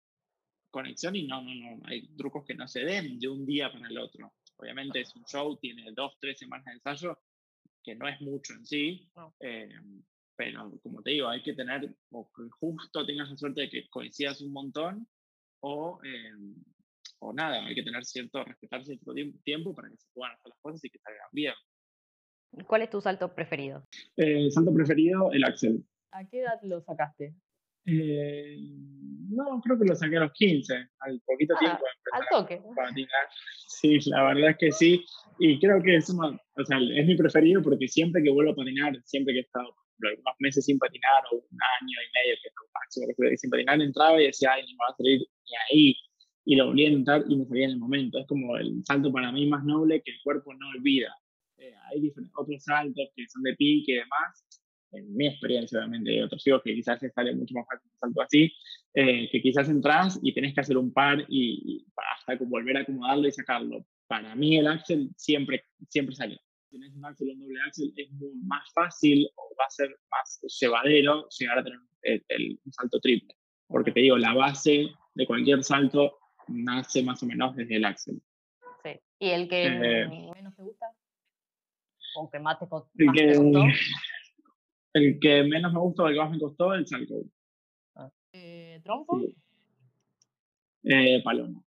conexión 0.70 1.16
y 1.16 1.26
no, 1.26 1.42
no, 1.42 1.54
no, 1.54 1.87
hay 1.87 2.06
trucos 2.16 2.44
que 2.44 2.54
no 2.54 2.69
se 2.69 2.81
den 2.81 3.19
de 3.19 3.28
un 3.28 3.44
día 3.44 3.72
para 3.72 3.88
el 3.88 3.99
otro. 3.99 4.32
Obviamente 4.58 5.00
es 5.00 5.14
un 5.16 5.25
show, 5.25 5.56
tiene 5.56 5.90
dos, 5.92 6.16
tres 6.20 6.38
semanas 6.38 6.66
de 6.66 6.72
ensayo, 6.72 7.19
que 7.82 7.94
no 7.94 8.08
es 8.08 8.20
mucho 8.20 8.54
en 8.54 8.66
sí, 8.66 9.10
eh, 9.40 9.69
pero 10.36 10.78
como 10.82 11.02
te 11.02 11.10
digo, 11.12 11.28
hay 11.28 11.42
que 11.42 11.54
tener, 11.54 11.88
o 12.10 12.30
que 12.30 12.42
justo 12.60 13.06
tengas 13.06 13.30
la 13.30 13.36
suerte 13.36 13.62
de 13.62 13.70
que 13.70 13.88
coincidas 13.88 14.40
un 14.40 14.52
montón, 14.52 15.08
o, 15.60 15.98
em, 16.04 16.54
o 17.20 17.32
nada, 17.32 17.64
hay 17.64 17.74
que 17.74 17.82
tener 17.82 18.04
cierto, 18.04 18.44
respetar 18.44 18.84
cierto 18.84 19.14
tiempo 19.42 19.74
para 19.74 19.88
que 19.88 19.96
se 19.96 20.08
puedan 20.12 20.34
hacer 20.34 20.50
las 20.50 20.58
cosas 20.60 20.84
y 20.84 20.90
que 20.90 20.98
salgan 20.98 21.28
bien. 21.32 21.54
¿Cuál 22.66 22.82
es 22.82 22.90
tu 22.90 23.00
salto 23.00 23.34
preferido? 23.34 23.86
el 24.16 24.50
salto 24.52 24.72
preferido, 24.72 25.32
el 25.32 25.44
Axel. 25.44 25.84
¿A 26.12 26.26
qué 26.28 26.40
edad 26.40 26.58
lo 26.62 26.80
sacaste? 26.80 27.34
Eh, 27.86 28.56
no, 29.28 29.60
creo 29.62 29.78
que 29.78 29.84
lo 29.84 29.94
saqué 29.94 30.16
a 30.16 30.20
los 30.20 30.32
15, 30.32 30.74
al 31.00 31.20
poquito 31.24 31.54
ah, 31.56 31.58
tiempo. 31.58 31.84
Al 32.12 32.24
toque. 32.30 32.62
Sí, 33.68 33.98
la 34.10 34.24
verdad 34.24 34.50
es 34.50 34.56
que 34.58 34.72
sí. 34.72 35.04
Y 35.38 35.60
creo 35.60 35.82
que 35.82 35.96
es, 35.96 36.10
o 36.10 36.64
sea, 36.64 36.78
es 36.78 37.06
mi 37.06 37.16
preferido 37.16 37.62
porque 37.62 37.88
siempre 37.88 38.22
que 38.22 38.30
vuelvo 38.30 38.52
a 38.52 38.56
patinar, 38.56 39.00
siempre 39.04 39.34
que 39.34 39.40
he 39.40 39.42
estado 39.42 39.74
algunos 40.02 40.34
meses 40.38 40.64
sin 40.64 40.78
patinar 40.78 41.22
o 41.32 41.37
un 41.37 41.58
año 41.81 41.96
y 42.00 42.10
medio, 42.12 42.37
que 42.43 42.48
es 42.48 42.54
lo 42.54 42.69
máximo 42.75 43.31
que 43.31 43.37
sin 43.37 43.50
patinar, 43.50 43.81
entraba 43.81 44.20
y 44.20 44.26
decía, 44.26 44.52
ay, 44.52 44.62
no 44.62 44.72
me 44.72 44.84
va 44.84 44.93
a 44.93 44.96
salir 44.96 45.20
ni 45.20 45.56
ahí. 45.70 45.96
Y 46.44 46.56
lo 46.56 46.66
volví 46.66 46.84
a 46.84 46.88
intentar 46.88 47.25
y 47.28 47.37
me 47.37 47.44
salía 47.46 47.64
en 47.64 47.70
el 47.72 47.78
momento. 47.78 48.19
Es 48.19 48.26
como 48.26 48.56
el 48.56 48.84
salto 48.84 49.12
para 49.12 49.32
mí 49.32 49.46
más 49.46 49.64
noble 49.64 50.02
que 50.02 50.12
el 50.12 50.19
cuerpo 50.22 50.54
no 50.54 50.69
olvida. 50.69 51.14
Eh, 51.58 51.75
hay 51.90 52.00
diferentes, 52.00 52.37
otros 52.37 52.62
saltos 52.62 53.08
que 53.16 53.26
son 53.28 53.43
de 53.43 53.54
pique 53.54 53.93
y 53.93 53.96
demás. 53.96 54.44
En 54.93 55.16
mi 55.16 55.26
experiencia, 55.26 55.78
obviamente, 55.78 56.10
hay 56.12 56.22
otros 56.22 56.42
chicos 56.42 56.62
que 56.64 56.75
quizás 56.75 57.00
se 57.00 57.10
sale 57.10 57.34
mucho 57.34 57.54
más 57.54 57.66
fácil 57.66 57.90
un 57.92 57.99
salto 57.99 58.22
así, 58.22 58.52
eh, 58.94 59.28
que 59.31 59.42
quizás 59.42 59.69
entras 59.69 60.19
y 60.22 60.32
tenés 60.32 60.54
que 60.54 60.60
hacer 60.60 60.76
un 60.76 60.92
par 60.92 61.25
y, 61.28 61.62
y 61.66 61.87
hasta 62.14 62.37
volver 62.44 62.76
a 62.76 62.81
acomodarlo 62.81 63.26
y 63.26 63.32
sacarlo. 63.32 63.84
Para 64.06 64.34
mí 64.37 64.56
el 64.56 64.69
axel 64.69 65.10
siempre, 65.16 65.64
siempre 65.88 66.14
sale 66.14 66.38
tienes 66.68 66.94
un 66.94 67.04
axel 67.04 67.30
o 67.30 67.32
un 67.32 67.40
doble 67.40 67.60
axel, 67.66 67.92
es 67.96 68.08
más 68.42 68.72
fácil 68.72 69.28
o 69.36 69.54
va 69.58 69.64
a 69.66 69.70
ser 69.70 69.96
más 70.10 70.40
llevadero 70.60 71.28
llegar 71.28 71.58
a 71.58 71.64
tener 71.64 71.80
el, 72.02 72.60
un 72.64 72.72
salto 72.72 73.00
triple. 73.00 73.34
Porque 73.66 73.92
te 73.92 74.00
digo, 74.00 74.16
la 74.16 74.34
base 74.34 74.86
de 75.14 75.26
cualquier 75.26 75.62
salto 75.64 76.18
nace 76.48 77.02
más 77.02 77.22
o 77.22 77.26
menos 77.26 77.56
desde 77.56 77.76
el 77.76 77.84
axel. 77.84 78.22
Sí. 78.84 79.00
¿Y 79.18 79.30
el 79.30 79.48
que 79.48 79.66
eh, 79.66 80.08
menos 80.34 80.54
te 80.54 80.62
gusta? 80.62 80.86
¿O 82.16 82.30
que 82.30 82.38
más 82.38 82.58
te, 82.58 82.68
costó? 82.68 82.92
El 84.92 85.18
que 85.20 85.42
menos 85.42 85.74
me 85.74 85.80
gustó, 85.80 86.08
el 86.08 86.14
que 86.14 86.20
más 86.20 86.30
me 86.30 86.38
costó, 86.38 86.72
el 86.72 86.86
salto. 86.86 87.16
Ah. 87.96 88.10
Eh, 88.32 88.80
¿Trompo? 88.82 89.20
Eh, 90.85 91.20
paloma. 91.23 91.65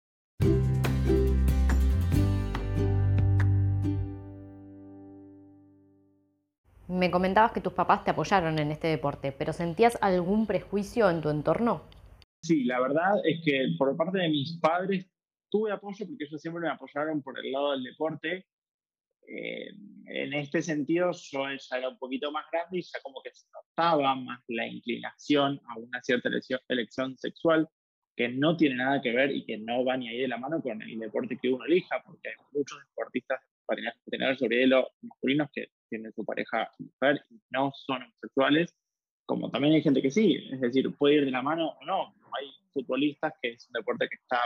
Me 6.88 7.11
comentabas 7.11 7.52
que 7.52 7.61
tus 7.61 7.75
papás 7.75 8.02
te 8.02 8.12
apoyaron 8.12 8.59
en 8.59 8.71
este 8.71 8.88
deporte, 8.88 9.30
pero 9.30 9.52
¿sentías 9.52 9.99
algún 10.00 10.47
prejuicio 10.47 11.11
en 11.11 11.21
tu 11.21 11.28
entorno? 11.28 11.83
Sí, 12.40 12.64
la 12.64 12.80
verdad 12.80 13.12
es 13.25 13.42
que 13.45 13.75
por 13.76 13.95
parte 13.95 14.18
de 14.18 14.30
mis 14.30 14.59
padres 14.59 15.07
tuve 15.50 15.71
apoyo 15.71 16.07
porque 16.07 16.25
ellos 16.25 16.40
siempre 16.40 16.62
me 16.62 16.71
apoyaron 16.71 17.23
por 17.23 17.38
el 17.38 17.52
lado 17.52 17.73
del 17.73 17.85
deporte. 17.85 18.47
Eh, 19.26 19.68
en 20.07 20.33
este 20.33 20.62
sentido, 20.62 21.11
yo 21.12 21.45
ya 21.50 21.76
era 21.76 21.90
un 21.90 21.99
poquito 21.99 22.33
más 22.33 22.47
grande 22.50 22.78
y 22.78 22.83
ya 22.83 23.00
como 23.02 23.21
que 23.23 23.35
se 23.35 23.47
notaba 23.52 24.14
más 24.14 24.42
la 24.49 24.66
inclinación 24.66 25.61
a 25.68 25.78
una 25.78 26.00
cierta 26.02 26.30
elección, 26.68 27.18
sexual 27.18 27.68
que 28.16 28.30
no 28.30 28.57
tiene 28.57 28.76
nada 28.76 29.02
que 29.02 29.12
ver 29.12 29.30
y 29.30 29.45
que 29.45 29.59
no 29.59 29.85
va 29.85 29.99
ni 29.99 30.09
ahí 30.09 30.21
de 30.21 30.28
la 30.28 30.38
mano 30.38 30.62
con 30.62 30.80
el 30.80 30.99
deporte 30.99 31.38
que 31.40 31.50
uno 31.50 31.66
elija, 31.66 32.02
porque 32.02 32.30
hay 32.30 32.35
muchos 32.52 32.78
deportistas 32.88 33.40
patinaje 33.66 34.38
sobre 34.38 34.61
hielo 34.61 34.90
masculinos 35.02 35.50
que 35.52 35.68
tienen 35.88 36.12
su 36.12 36.25
pareja 36.25 36.71
mujer 36.78 37.25
y 37.30 37.40
no 37.50 37.73
son 37.75 38.02
homosexuales, 38.02 38.75
como 39.26 39.50
también 39.50 39.75
hay 39.75 39.83
gente 39.83 40.00
que 40.00 40.11
sí, 40.11 40.49
es 40.50 40.61
decir, 40.61 40.95
puede 40.97 41.16
ir 41.16 41.25
de 41.26 41.30
la 41.30 41.42
mano 41.42 41.76
o 41.80 41.85
no. 41.85 42.14
Hay 42.38 42.50
futbolistas 42.73 43.35
que 43.42 43.50
es 43.50 43.66
un 43.68 43.73
deporte 43.75 44.09
que 44.09 44.16
está 44.16 44.40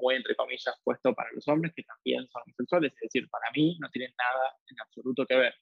muy, 0.00 0.14
entre 0.14 0.34
comillas, 0.34 0.74
puesto 0.82 1.14
para 1.14 1.30
los 1.32 1.46
hombres 1.48 1.72
que 1.74 1.82
también 1.82 2.26
son 2.28 2.42
homosexuales, 2.46 2.92
es 2.94 3.00
decir, 3.00 3.28
para 3.28 3.50
mí 3.54 3.76
no 3.80 3.88
tienen 3.90 4.12
nada 4.18 4.56
en 4.68 4.80
absoluto 4.80 5.26
que 5.26 5.36
ver. 5.36 5.54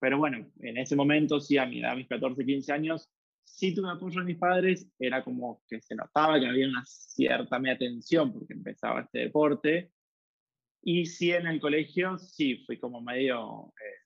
Pero 0.00 0.18
bueno, 0.18 0.50
en 0.60 0.78
ese 0.78 0.96
momento, 0.96 1.40
sí, 1.40 1.58
a 1.58 1.66
mi 1.66 1.80
edad, 1.80 1.92
a 1.92 1.96
mis 1.96 2.08
14, 2.08 2.44
15 2.44 2.72
años, 2.72 3.08
sí 3.44 3.74
tuve 3.74 3.90
apoyo 3.90 4.20
de 4.20 4.26
mis 4.26 4.38
padres, 4.38 4.88
era 4.98 5.24
como 5.24 5.62
que 5.68 5.80
se 5.80 5.94
notaba 5.94 6.38
que 6.38 6.46
había 6.46 6.68
una 6.68 6.84
cierta 6.84 7.58
mi 7.58 7.70
atención 7.70 8.32
porque 8.32 8.54
empezaba 8.54 9.00
este 9.00 9.20
deporte, 9.20 9.92
y 10.82 11.06
sí, 11.06 11.32
en 11.32 11.46
el 11.46 11.60
colegio, 11.60 12.18
sí, 12.18 12.64
fui 12.66 12.78
como 12.78 13.00
medio 13.00 13.72
eh, 13.80 13.98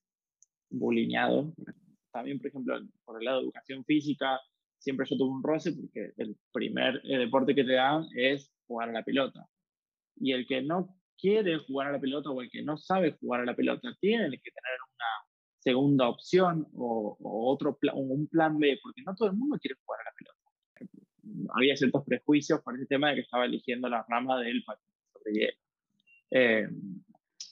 También, 2.12 2.38
por 2.38 2.48
ejemplo, 2.48 2.80
por 3.04 3.18
el 3.18 3.24
lado 3.24 3.38
de 3.38 3.44
educación 3.44 3.84
física, 3.84 4.40
siempre 4.78 5.06
yo 5.08 5.16
tuve 5.16 5.30
un 5.30 5.42
roce 5.42 5.72
porque 5.72 6.12
el 6.16 6.36
primer 6.52 7.00
eh, 7.04 7.18
deporte 7.18 7.54
que 7.54 7.64
te 7.64 7.74
dan 7.74 8.06
es 8.16 8.52
jugar 8.66 8.88
a 8.88 8.92
la 8.92 9.04
pelota. 9.04 9.46
Y 10.16 10.32
el 10.32 10.46
que 10.46 10.62
no 10.62 10.96
quiere 11.18 11.58
jugar 11.58 11.88
a 11.88 11.92
la 11.92 12.00
pelota 12.00 12.30
o 12.30 12.42
el 12.42 12.50
que 12.50 12.62
no 12.62 12.76
sabe 12.76 13.16
jugar 13.20 13.42
a 13.42 13.44
la 13.44 13.54
pelota 13.54 13.88
tiene 14.00 14.30
que 14.30 14.50
tener 14.50 14.78
una 14.94 15.06
segunda 15.60 16.08
opción 16.08 16.66
o, 16.74 17.16
otro 17.20 17.76
plan, 17.78 17.94
un 17.96 18.26
plan 18.26 18.58
B, 18.58 18.78
porque 18.82 19.02
no 19.02 19.14
todo 19.14 19.28
el 19.28 19.36
mundo 19.36 19.58
quiere 19.60 19.76
jugar 19.84 20.00
a 20.00 20.04
la 20.04 20.10
pelota. 20.16 21.52
Había 21.54 21.76
ciertos 21.76 22.04
prejuicios 22.04 22.60
por 22.62 22.74
ese 22.74 22.86
tema 22.86 23.10
de 23.10 23.16
que 23.16 23.20
estaba 23.20 23.44
eligiendo 23.44 23.88
la 23.88 24.04
rama 24.08 24.40
del 24.40 24.64
patín 24.64 24.88
sobre 25.12 25.32
hielo. 25.32 25.61
Eh, 26.34 26.66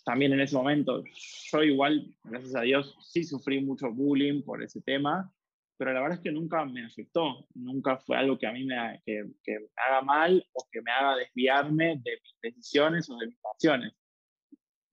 también 0.04 0.32
en 0.32 0.40
ese 0.40 0.56
momento, 0.56 1.04
yo 1.52 1.62
igual, 1.62 2.14
gracias 2.24 2.54
a 2.54 2.62
Dios, 2.62 2.96
sí 3.02 3.24
sufrí 3.24 3.60
mucho 3.60 3.92
bullying 3.92 4.42
por 4.42 4.62
ese 4.62 4.80
tema, 4.80 5.30
pero 5.76 5.92
la 5.92 6.00
verdad 6.00 6.18
es 6.18 6.22
que 6.22 6.32
nunca 6.32 6.64
me 6.64 6.84
afectó, 6.84 7.46
nunca 7.54 7.98
fue 7.98 8.16
algo 8.16 8.38
que 8.38 8.46
a 8.46 8.52
mí 8.52 8.64
me, 8.64 9.00
que, 9.04 9.24
que 9.44 9.60
me 9.60 9.68
haga 9.76 10.02
mal 10.02 10.44
o 10.52 10.66
que 10.72 10.80
me 10.82 10.90
haga 10.90 11.16
desviarme 11.16 12.00
de 12.02 12.12
mis 12.22 12.36
decisiones 12.42 13.08
o 13.10 13.16
de 13.18 13.26
mis 13.26 13.38
pasiones. 13.38 13.92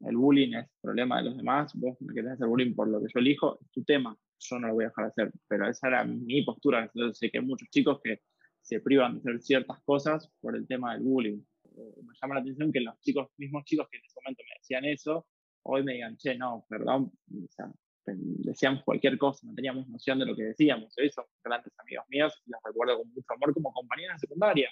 El 0.02 0.18
bullying 0.18 0.54
es 0.54 0.68
problema 0.82 1.18
de 1.18 1.30
los 1.30 1.38
demás, 1.38 1.74
vos 1.74 1.98
me 2.02 2.14
querés 2.14 2.34
hacer 2.34 2.48
bullying 2.48 2.76
por 2.76 2.88
lo 2.90 3.02
que 3.02 3.08
yo 3.14 3.20
elijo, 3.20 3.58
es 3.62 3.72
tu 3.72 3.84
tema, 3.84 4.18
yo 4.40 4.60
no 4.60 4.68
lo 4.68 4.74
voy 4.76 4.86
a 4.86 4.88
dejar 4.90 5.06
de 5.06 5.12
hacer, 5.12 5.32
pero 5.48 5.70
esa 5.70 5.88
era 5.88 6.04
mi 6.04 6.44
postura, 6.44 6.84
entonces 6.84 7.18
sé 7.18 7.32
que 7.32 7.40
hay 7.40 7.46
muchos 7.46 7.70
chicos 7.70 8.00
que 8.04 8.22
se 8.62 8.82
privan 8.82 9.14
de 9.14 9.20
hacer 9.20 9.42
ciertas 9.42 9.82
cosas 9.84 10.30
por 10.42 10.56
el 10.56 10.68
tema 10.68 10.94
del 10.94 11.04
bullying. 11.04 11.42
Eh, 11.78 12.02
me 12.04 12.14
llama 12.20 12.36
la 12.36 12.42
atención 12.42 12.72
que 12.72 12.82
los 12.82 13.00
chicos, 13.02 13.30
mismos 13.38 13.64
chicos 13.66 13.88
que 13.92 13.98
en 13.98 14.04
ese 14.04 14.20
momento 14.20 14.44
me 14.44 14.56
decían 14.58 14.86
eso, 14.86 15.28
hoy 15.62 15.84
me 15.84 15.94
digan, 15.94 16.18
che, 16.18 16.36
no, 16.36 16.66
perdón, 16.68 17.12
o 17.32 17.48
sea, 17.50 17.72
decíamos 18.06 18.84
cualquier 18.84 19.18
cosa, 19.18 19.46
no 19.46 19.54
teníamos 19.54 19.88
noción 19.88 20.18
de 20.18 20.26
lo 20.26 20.36
que 20.36 20.44
decíamos. 20.44 20.96
Hoy 20.98 21.12
son 21.12 21.26
grandes 21.44 21.72
amigos 21.78 22.06
míos 22.10 22.42
y 22.46 22.52
los 22.52 22.62
recuerdo 22.64 22.98
con 22.98 23.10
mucho 23.10 23.34
amor 23.34 23.54
como 23.54 23.72
compañeros 23.74 24.16
de 24.16 24.20
secundaria, 24.20 24.70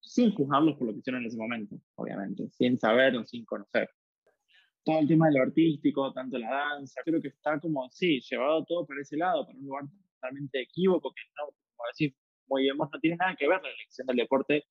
sin 0.00 0.34
juzgarlos 0.34 0.76
por 0.76 0.88
lo 0.88 0.92
que 0.92 0.98
hicieron 0.98 1.22
en 1.22 1.28
ese 1.28 1.38
momento, 1.38 1.76
obviamente, 1.94 2.48
sin 2.50 2.78
saber 2.78 3.16
o 3.16 3.24
sin 3.24 3.44
conocer. 3.46 3.88
Todo 4.84 4.98
el 4.98 5.08
tema 5.08 5.28
de 5.28 5.38
lo 5.38 5.42
artístico, 5.44 6.12
tanto 6.12 6.36
la 6.38 6.50
danza, 6.50 7.00
creo 7.04 7.22
que 7.22 7.28
está 7.28 7.58
como, 7.60 7.88
sí, 7.92 8.20
llevado 8.20 8.64
todo 8.64 8.84
por 8.84 8.98
ese 8.98 9.16
lado, 9.16 9.46
para 9.46 9.56
un 9.56 9.64
lugar 9.64 9.84
totalmente 10.14 10.60
equívoco, 10.60 11.12
que 11.14 11.22
no, 11.38 11.46
como 11.46 11.86
decir, 11.88 12.14
muy 12.48 12.62
bien, 12.62 12.76
no 12.76 12.90
tiene 13.00 13.16
nada 13.16 13.36
que 13.36 13.48
ver 13.48 13.62
la 13.62 13.70
elección 13.70 14.06
del 14.08 14.16
deporte 14.16 14.64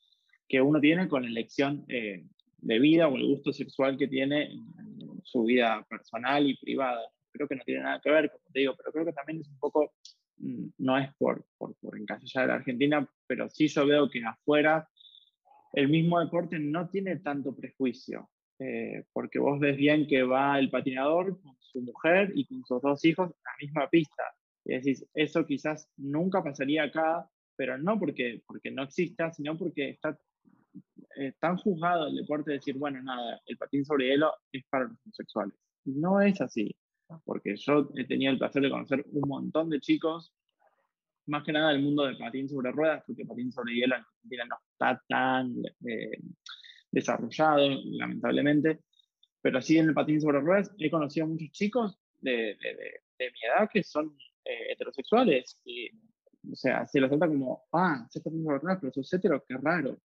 que 0.52 0.62
uno 0.62 0.82
tiene 0.82 1.08
con 1.08 1.24
la 1.24 1.30
elección 1.30 1.86
eh, 1.88 2.26
de 2.58 2.80
vida 2.80 3.08
o 3.08 3.16
el 3.16 3.26
gusto 3.26 3.54
sexual 3.54 3.98
que 3.98 4.10
tiene 4.10 4.52
en 4.52 5.22
su 5.24 5.44
vida 5.44 5.86
personal 5.90 6.46
y 6.46 6.58
privada 6.58 7.02
creo 7.32 7.48
que 7.48 7.56
no 7.56 7.64
tiene 7.64 7.84
nada 7.84 8.02
que 8.02 8.12
ver, 8.12 8.30
como 8.30 8.44
te 8.52 8.60
digo, 8.60 8.76
pero 8.78 8.92
creo 8.92 9.06
que 9.06 9.14
también 9.14 9.42
es 9.42 9.50
un 9.50 9.58
poco, 9.58 9.94
mm, 10.38 10.66
no 10.80 10.98
es 10.98 11.14
por, 11.16 11.46
por, 11.58 11.76
por 11.78 11.98
encasillar 11.98 12.46
a 12.46 12.48
la 12.48 12.54
Argentina, 12.56 13.10
pero 13.28 13.50
sí 13.50 13.68
yo 13.68 13.86
veo 13.86 14.10
que 14.10 14.24
afuera 14.24 14.88
el 15.74 15.88
mismo 15.88 16.20
deporte 16.20 16.60
no 16.60 16.90
tiene 16.90 17.18
tanto 17.18 17.56
prejuicio, 17.56 18.30
eh, 18.60 19.06
porque 19.14 19.40
vos 19.40 19.60
ves 19.60 19.78
bien 19.78 20.06
que 20.08 20.24
va 20.24 20.60
el 20.60 20.70
patinador 20.70 21.42
con 21.42 21.56
su 21.60 21.82
mujer 21.82 22.32
y 22.36 22.46
con 22.46 22.64
sus 22.66 22.82
dos 22.82 23.04
hijos 23.06 23.30
a 23.30 23.50
la 23.50 23.66
misma 23.66 23.90
pista. 23.90 24.24
Y 24.66 24.74
decís, 24.74 25.06
eso 25.14 25.46
quizás 25.46 25.90
nunca 25.98 26.44
pasaría 26.44 26.84
acá, 26.84 27.28
pero 27.56 27.78
no 27.78 27.98
porque, 27.98 28.44
porque 28.46 28.70
no 28.70 28.84
exista, 28.84 29.32
sino 29.32 29.58
porque 29.58 29.90
está 29.90 30.20
eh, 31.18 31.34
tan 31.40 31.58
juzgado 31.58 32.08
el 32.08 32.16
deporte 32.16 32.52
de 32.52 32.58
decir, 32.58 32.78
bueno, 32.78 33.02
nada, 33.04 33.42
el 33.46 33.58
patín 33.58 33.86
sobre 33.86 34.08
hielo 34.08 34.34
es 34.52 34.64
para 34.70 34.86
los 34.86 34.98
homosexuales. 35.06 35.56
No 35.86 36.22
es 36.22 36.40
así 36.42 36.76
porque 37.26 37.56
yo 37.56 37.90
he 37.96 38.06
tenido 38.06 38.32
el 38.32 38.38
placer 38.38 38.62
de 38.62 38.70
conocer 38.70 39.06
un 39.12 39.28
montón 39.28 39.70
de 39.70 39.80
chicos, 39.80 40.34
más 41.28 41.44
que 41.44 41.52
nada 41.52 41.72
del 41.72 41.82
mundo 41.82 42.06
de 42.06 42.16
patín 42.16 42.50
sobre 42.50 42.72
ruedas, 42.72 43.04
porque 43.06 43.26
patín 43.26 43.52
sobre 43.52 43.74
hielo 43.74 43.96
en 43.96 44.02
Argentina 44.02 44.46
no 44.46 44.58
está 44.72 45.04
tan 45.08 45.54
eh, 45.88 46.18
desarrollado, 46.92 47.70
lamentablemente, 47.84 48.80
pero 49.42 49.62
sí 49.62 49.78
en 49.78 49.90
el 49.90 49.94
patín 49.94 50.22
sobre 50.22 50.40
ruedas 50.40 50.74
he 50.80 50.90
conocido 50.90 51.26
a 51.26 51.30
muchos 51.30 51.52
chicos 51.52 52.00
de, 52.20 52.58
de, 53.18 53.32
mi 53.32 53.40
edad 53.48 53.70
que 53.72 53.84
son 53.84 54.16
eh, 54.46 54.72
heterosexuales 54.72 55.60
y, 55.64 55.90
o 56.52 56.56
sea, 56.56 56.86
se 56.86 57.00
los 57.00 57.10
trata 57.10 57.28
como, 57.28 57.64
ah, 57.74 58.06
se 58.10 58.20
sobre 58.20 58.60
ruedas, 58.60 58.80
pero 58.82 58.94
sos 58.94 59.14
hetero, 59.14 59.44
qué 59.48 59.58
raro. 59.58 60.00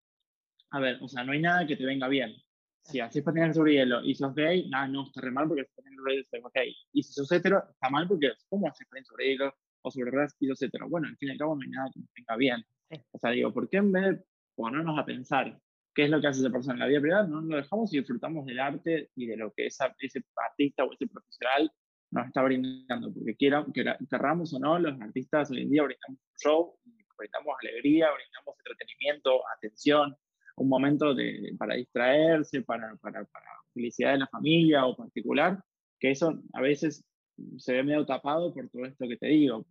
A 0.73 0.79
ver, 0.79 0.97
o 1.01 1.07
sea, 1.07 1.23
no 1.23 1.33
hay 1.33 1.39
nada 1.39 1.65
que 1.67 1.75
te 1.75 1.85
venga 1.85 2.07
bien 2.07 2.35
si 2.83 2.99
haces 2.99 3.23
patinaje 3.23 3.53
sobre 3.53 3.73
hielo 3.73 4.03
y 4.03 4.13
sos 4.13 4.35
gay, 4.35 4.67
nada, 4.69 4.87
no, 4.87 5.05
está 5.05 5.21
re 5.21 5.31
mal 5.31 5.47
porque 5.47 5.65
patinaje 5.75 6.23
sobre 6.23 6.37
hielo 6.37 6.51
gay. 6.53 6.75
Y 6.91 7.03
si 7.03 7.13
sos 7.13 7.31
hetero, 7.31 7.63
está 7.69 7.89
mal 7.89 8.07
porque 8.07 8.31
¿cómo 8.49 8.67
haces 8.67 8.87
patinaje 8.87 9.05
sobre 9.05 9.25
hielo 9.29 9.55
o 9.81 9.91
sobre 9.91 10.11
ruedas 10.11 10.35
y 10.39 10.47
sos 10.47 10.61
hetero? 10.61 10.89
Bueno, 10.89 11.07
al 11.07 11.17
fin 11.17 11.29
y 11.29 11.31
al 11.31 11.37
cabo 11.37 11.55
no 11.55 11.61
hay 11.61 11.69
nada 11.69 11.89
que 11.93 11.99
nos 11.99 12.09
venga 12.13 12.35
bien. 12.35 12.65
O 13.11 13.17
sea, 13.17 13.31
digo, 13.31 13.53
¿por 13.53 13.69
qué 13.69 13.77
en 13.77 13.91
vez 13.91 14.03
de 14.03 14.23
ponernos 14.55 14.99
a 14.99 15.05
pensar 15.05 15.59
qué 15.95 16.05
es 16.05 16.09
lo 16.09 16.19
que 16.19 16.27
hace 16.27 16.41
esa 16.41 16.49
persona 16.49 16.73
en 16.73 16.79
la 16.79 16.87
vida 16.87 17.01
privada, 17.01 17.27
no 17.27 17.41
lo 17.41 17.55
dejamos 17.55 17.93
y 17.93 17.99
disfrutamos 17.99 18.45
del 18.45 18.59
arte 18.59 19.11
y 19.15 19.27
de 19.27 19.37
lo 19.37 19.51
que 19.53 19.67
esa, 19.67 19.95
ese 19.99 20.23
artista 20.35 20.83
o 20.83 20.91
ese 20.91 21.07
profesional 21.07 21.71
nos 22.11 22.27
está 22.27 22.43
brindando? 22.43 23.13
Porque 23.13 23.35
quiera, 23.35 23.65
querramos 24.09 24.53
o 24.53 24.59
no, 24.59 24.77
los 24.77 24.99
artistas 24.99 25.49
hoy 25.51 25.61
en 25.61 25.69
día 25.69 25.83
brindamos 25.83 26.19
un 26.19 26.37
show, 26.37 26.79
brindamos 27.17 27.55
alegría, 27.61 28.09
brindamos 28.11 28.55
entretenimiento, 28.59 29.41
atención, 29.55 30.15
un 30.55 30.69
momento 30.69 31.13
de, 31.13 31.55
para 31.57 31.75
distraerse, 31.75 32.61
para, 32.61 32.95
para, 32.97 33.25
para, 33.25 33.45
felicidad 33.73 34.13
de 34.13 34.19
la 34.19 34.27
familia 34.27 34.85
o 34.85 34.95
particular, 34.95 35.63
que 35.99 36.11
eso 36.11 36.39
a 36.53 36.61
veces 36.61 37.03
se 37.57 37.73
ve 37.73 37.83
medio 37.83 38.05
tapado 38.05 38.53
por 38.53 38.69
todo 38.69 38.85
esto 38.85 39.07
que 39.07 39.17
te 39.17 39.27
digo. 39.27 39.65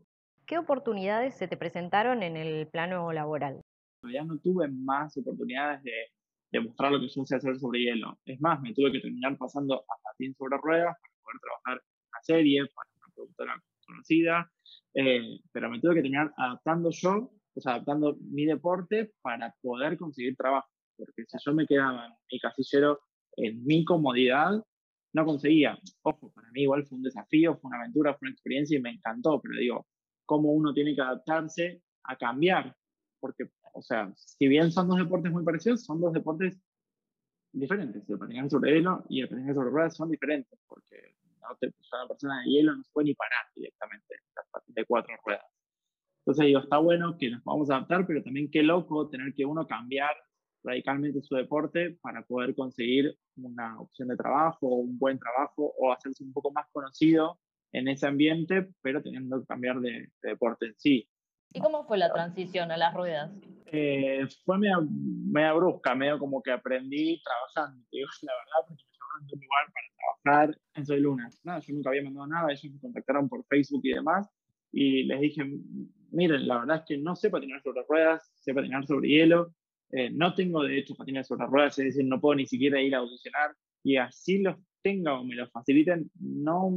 ¿Qué 0.47 0.59
oportunidades 0.59 1.37
se 1.37 1.47
te 1.47 1.57
presentaron 1.57 2.23
en 2.23 2.37
el 2.37 2.67
plano 2.67 3.13
laboral? 3.13 3.61
Ya 4.13 4.25
no 4.25 4.39
tuve 4.39 4.67
más 4.69 5.17
oportunidades 5.17 5.83
de, 5.85 5.93
de 6.51 6.61
mostrar 6.61 6.93
lo 6.93 7.01
que 7.01 7.09
yo 7.09 7.25
sé 7.25 7.37
hacer 7.37 7.59
sobre 7.59 7.81
hielo. 7.81 8.19
Es 8.27 8.41
más, 8.41 8.61
me 8.61 8.75
tuve 8.75 8.93
que 8.93 9.01
terminar 9.01 9.37
pasando 9.39 9.75
a 9.75 10.03
patín 10.03 10.35
sobre 10.35 10.59
ruedas 10.59 10.97
para 11.01 11.15
poder 11.23 11.41
trabajar 11.41 11.83
en 11.85 12.09
una 12.09 12.23
serie, 12.23 12.67
para 12.75 12.91
una 12.97 13.15
productora 13.15 13.63
conocida, 13.87 14.53
eh, 14.95 15.41
pero 15.53 15.71
me 15.71 15.81
tuve 15.81 15.95
que 15.95 16.03
terminar 16.03 16.33
adaptando 16.37 16.91
yo, 16.91 17.31
sea, 17.61 17.75
adaptando 17.75 18.17
mi 18.21 18.47
deporte 18.47 19.13
para 19.23 19.55
poder 19.63 19.97
conseguir 19.99 20.37
trabajo 20.37 20.69
porque 20.97 21.25
si 21.27 21.37
yo 21.45 21.55
me 21.55 21.67
quedaba 21.67 22.07
en 22.07 22.13
mi 22.31 22.41
casillero, 22.41 23.01
en 23.37 23.65
mi 23.65 23.85
comodidad, 23.85 24.63
no 25.15 25.25
conseguía. 25.25 25.79
Ojo, 26.03 26.33
para 26.33 26.51
mí 26.53 26.63
igual 26.63 26.87
fue 26.87 26.97
un 26.99 27.05
desafío, 27.05 27.57
fue 27.59 27.69
una 27.69 27.79
aventura, 27.79 28.15
fue 28.15 28.29
una 28.29 28.33
experiencia 28.33 28.79
y 28.79 28.83
me 28.83 28.91
encantó, 28.91 29.41
pero 29.41 29.59
digo, 29.59 29.87
cómo 30.27 30.53
uno 30.53 30.73
tiene 30.73 30.95
que 30.95 31.03
adaptarse 31.03 31.83
a 32.05 32.17
cambiar, 32.17 32.75
porque, 33.21 33.51
o 33.75 33.83
sea, 33.83 34.13
si 34.17 34.49
bien 34.49 34.73
son 34.73 34.89
dos 34.89 34.99
deportes 34.99 35.33
muy 35.33 35.45
parecidos, 35.45 35.85
son 35.85 36.01
dos 36.01 36.13
deportes 36.13 36.61
diferentes. 37.53 38.09
El 38.09 38.19
patinaje 38.19 38.51
sobre 38.51 38.73
hielo 38.73 39.05
y 39.09 39.21
el 39.21 39.29
patinaje 39.29 39.55
sobre 39.55 39.71
ruedas 39.71 39.97
son 39.97 40.11
diferentes, 40.11 40.59
porque 40.67 41.17
no 41.41 41.57
te, 41.61 41.67
una 41.67 42.09
persona 42.09 42.41
de 42.43 42.51
hielo 42.51 42.77
no 42.77 42.83
se 42.83 42.91
puede 42.93 43.07
ni 43.07 43.15
parar 43.15 43.45
directamente 43.55 44.15
de 44.69 44.85
cuatro 44.87 45.15
ruedas. 45.25 45.45
Entonces 46.25 46.47
digo, 46.47 46.61
está 46.61 46.79
bueno 46.79 47.17
que 47.19 47.31
nos 47.31 47.43
podamos 47.43 47.69
adaptar, 47.71 48.07
pero 48.07 48.23
también 48.23 48.51
qué 48.51 48.63
loco 48.63 49.09
tener 49.09 49.35
que 49.35 49.45
uno 49.45 49.67
cambiar 49.67 50.15
radicalmente 50.65 51.21
su 51.23 51.35
deporte 51.35 51.99
para 52.01 52.23
poder 52.23 52.55
conseguir 52.55 53.17
una 53.37 53.81
opción 53.81 54.09
de 54.09 54.17
trabajo 54.17 54.69
un 54.69 54.99
buen 54.99 55.19
trabajo 55.19 55.75
o 55.77 55.93
hacerse 55.93 56.23
un 56.23 56.33
poco 56.33 56.53
más 56.53 56.67
conocido 56.73 57.41
en 57.73 57.89
ese 57.89 58.07
ambiente, 58.07 58.69
pero 58.83 59.03
teniendo 59.03 59.41
que 59.41 59.47
cambiar 59.47 59.81
de, 59.81 60.11
deporte 60.23 60.67
en 60.67 60.75
sí. 60.79 61.09
¿Y 61.55 61.61
cómo 61.61 61.85
fue 61.85 61.99
la 61.99 62.13
transición 62.13 62.71
a 62.71 62.77
las 62.77 62.95
ruedas? 62.95 63.31
Eh, 63.67 64.27
fue 64.45 64.59
media, 64.59 65.53
brusca, 65.53 65.95
medio 65.95 66.19
como 66.19 66.43
que 66.43 66.53
aprendí 66.53 67.21
trabajando, 67.23 67.85
digo 67.91 68.09
la 68.23 68.33
verdad, 68.33 68.69
porque 68.69 68.85
me 68.85 68.99
llamaron 68.99 69.27
de 69.27 69.35
un 69.35 69.41
lugar 69.41 69.73
para 69.73 69.87
trabajar 70.23 70.61
en 70.75 70.87
Soy 70.87 71.01
Luna. 71.01 71.31
Nada, 71.43 71.61
yo 71.61 71.75
nunca 71.75 71.91
había 71.91 72.05
mandado 72.05 72.27
nada, 72.27 72.53
ellos 72.53 72.73
me 72.73 72.81
contactaron 72.81 73.29
por 73.29 73.45
Facebook 73.47 73.81
y 73.85 73.95
demás, 73.95 74.29
y 74.71 75.05
les 75.05 75.21
dije, 75.21 75.43
miren, 76.13 76.47
la 76.47 76.61
verdad 76.61 76.77
es 76.79 76.85
que 76.87 76.99
no 76.99 77.17
sé 77.17 77.31
patinar 77.31 77.63
sobre 77.63 77.83
ruedas, 77.89 78.31
sé 78.37 78.55
patinar 78.55 78.87
sobre 78.87 79.09
hielo, 79.09 79.55
eh, 79.91 80.11
no 80.11 80.35
tengo 80.35 80.63
de 80.65 80.79
hecho 80.79 80.95
patines 80.95 81.27
sobre 81.27 81.47
ruedas, 81.47 81.79
es 81.79 81.87
decir, 81.87 82.05
no 82.05 82.21
puedo 82.21 82.37
ni 82.37 82.47
siquiera 82.47 82.81
ir 82.81 82.95
a 82.95 82.99
audicionar 82.99 83.55
y 83.83 83.97
así 83.97 84.39
los 84.39 84.57
tenga 84.83 85.19
o 85.19 85.25
me 85.25 85.35
los 85.35 85.51
faciliten, 85.51 86.11
no, 86.21 86.71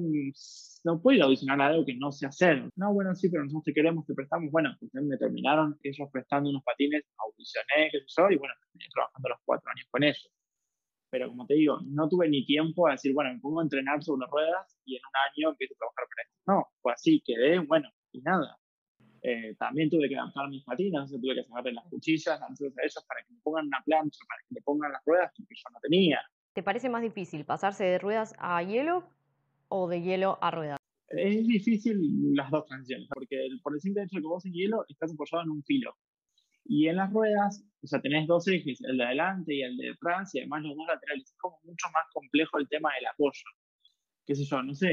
no 0.83 1.01
puedo 1.01 1.15
ir 1.15 1.21
a 1.23 1.25
audicionar 1.25 1.61
a 1.61 1.67
algo 1.67 1.85
que 1.85 1.95
no 1.95 2.11
sé 2.11 2.27
hacer. 2.27 2.69
No, 2.75 2.93
bueno, 2.93 3.15
sí, 3.15 3.29
pero 3.29 3.43
nosotros 3.43 3.63
te 3.65 3.73
queremos, 3.73 4.05
te 4.05 4.13
prestamos. 4.13 4.51
Bueno, 4.51 4.75
pues 4.79 4.91
me 4.93 5.17
terminaron 5.17 5.77
ellos 5.83 6.07
prestando 6.11 6.49
unos 6.49 6.63
patines, 6.63 7.03
audicioné, 7.17 7.89
qué 7.91 7.99
sé 7.99 8.21
yo, 8.21 8.29
y 8.29 8.37
bueno, 8.37 8.53
terminé 8.59 8.89
trabajando 8.93 9.29
los 9.29 9.39
cuatro 9.45 9.71
años 9.71 9.87
con 9.89 10.03
ellos. 10.03 10.31
Pero 11.09 11.29
como 11.29 11.45
te 11.47 11.55
digo, 11.55 11.79
no 11.85 12.09
tuve 12.09 12.29
ni 12.29 12.45
tiempo 12.45 12.87
a 12.87 12.91
decir, 12.91 13.13
bueno, 13.13 13.33
me 13.33 13.39
pongo 13.39 13.59
a 13.61 13.63
entrenar 13.63 14.03
sobre 14.03 14.27
ruedas 14.27 14.77
y 14.85 14.95
en 14.95 15.01
un 15.03 15.45
año 15.45 15.51
empiezo 15.51 15.73
a 15.75 15.77
trabajar 15.77 16.05
para 16.09 16.23
esto. 16.23 16.35
No, 16.47 16.67
fue 16.81 16.93
así, 16.93 17.23
quedé, 17.25 17.59
bueno, 17.59 17.89
y 18.11 18.21
nada. 18.21 18.57
Eh, 19.27 19.55
también 19.58 19.89
tuve 19.89 20.08
que 20.08 20.15
adaptar 20.15 20.48
mis 20.50 20.63
patinas, 20.63 21.10
tuve 21.10 21.34
que 21.34 21.44
sacarle 21.44 21.74
las 21.74 21.86
cuchillas 21.86 22.39
a 22.39 22.46
ellos 22.48 23.05
para 23.08 23.24
que 23.24 23.34
me 23.34 23.39
pongan 23.41 23.65
una 23.65 23.82
plancha, 23.84 24.20
para 24.29 24.39
que 24.48 24.53
me 24.53 24.62
pongan 24.62 24.91
las 24.91 25.01
ruedas 25.03 25.32
que 25.34 25.44
yo 25.50 25.70
no 25.74 25.79
tenía. 25.79 26.22
¿Te 26.53 26.62
parece 26.62 26.89
más 26.89 27.01
difícil 27.01 27.44
pasarse 27.44 27.86
de 27.86 27.98
ruedas 27.98 28.36
a 28.38 28.62
hielo 28.62 29.10
o 29.67 29.89
de 29.89 30.03
hielo 30.03 30.38
a 30.41 30.51
ruedas? 30.51 30.77
Es 31.08 31.48
difícil 31.48 32.36
las 32.36 32.51
dos 32.51 32.67
transiciones, 32.67 33.08
porque 33.12 33.50
por 33.63 33.74
el 33.74 33.82
simple 33.82 34.03
hecho 34.03 34.17
de 34.17 34.22
que 34.22 34.27
vos 34.27 34.46
en 34.46 34.53
hielo 34.53 34.86
estás 34.89 35.12
apoyado 35.12 35.44
en 35.44 35.50
un 35.50 35.63
filo. 35.63 35.96
Y 36.63 36.88
en 36.88 36.98
las 36.98 37.12
ruedas, 37.12 37.65
o 37.82 37.88
sea, 37.88 38.01
tenés 38.01 38.27
dos 38.27 38.48
ejes, 38.48 38.79
el 38.84 38.98
de 38.98 39.05
adelante 39.05 39.55
y 39.55 39.63
el 39.63 39.75
de 39.75 39.89
atrás, 39.89 40.36
y 40.36 40.39
además 40.39 40.62
los 40.62 40.77
dos 40.77 40.86
laterales. 40.88 41.32
Es 41.32 41.38
como 41.38 41.60
mucho 41.63 41.88
más 41.91 42.05
complejo 42.13 42.60
el 42.60 42.70
tema 42.70 42.91
del 42.94 43.08
apoyo. 43.08 43.44
Qué 44.25 44.36
sé 44.36 44.44
yo, 44.44 44.62
no 44.63 44.74
sé, 44.74 44.89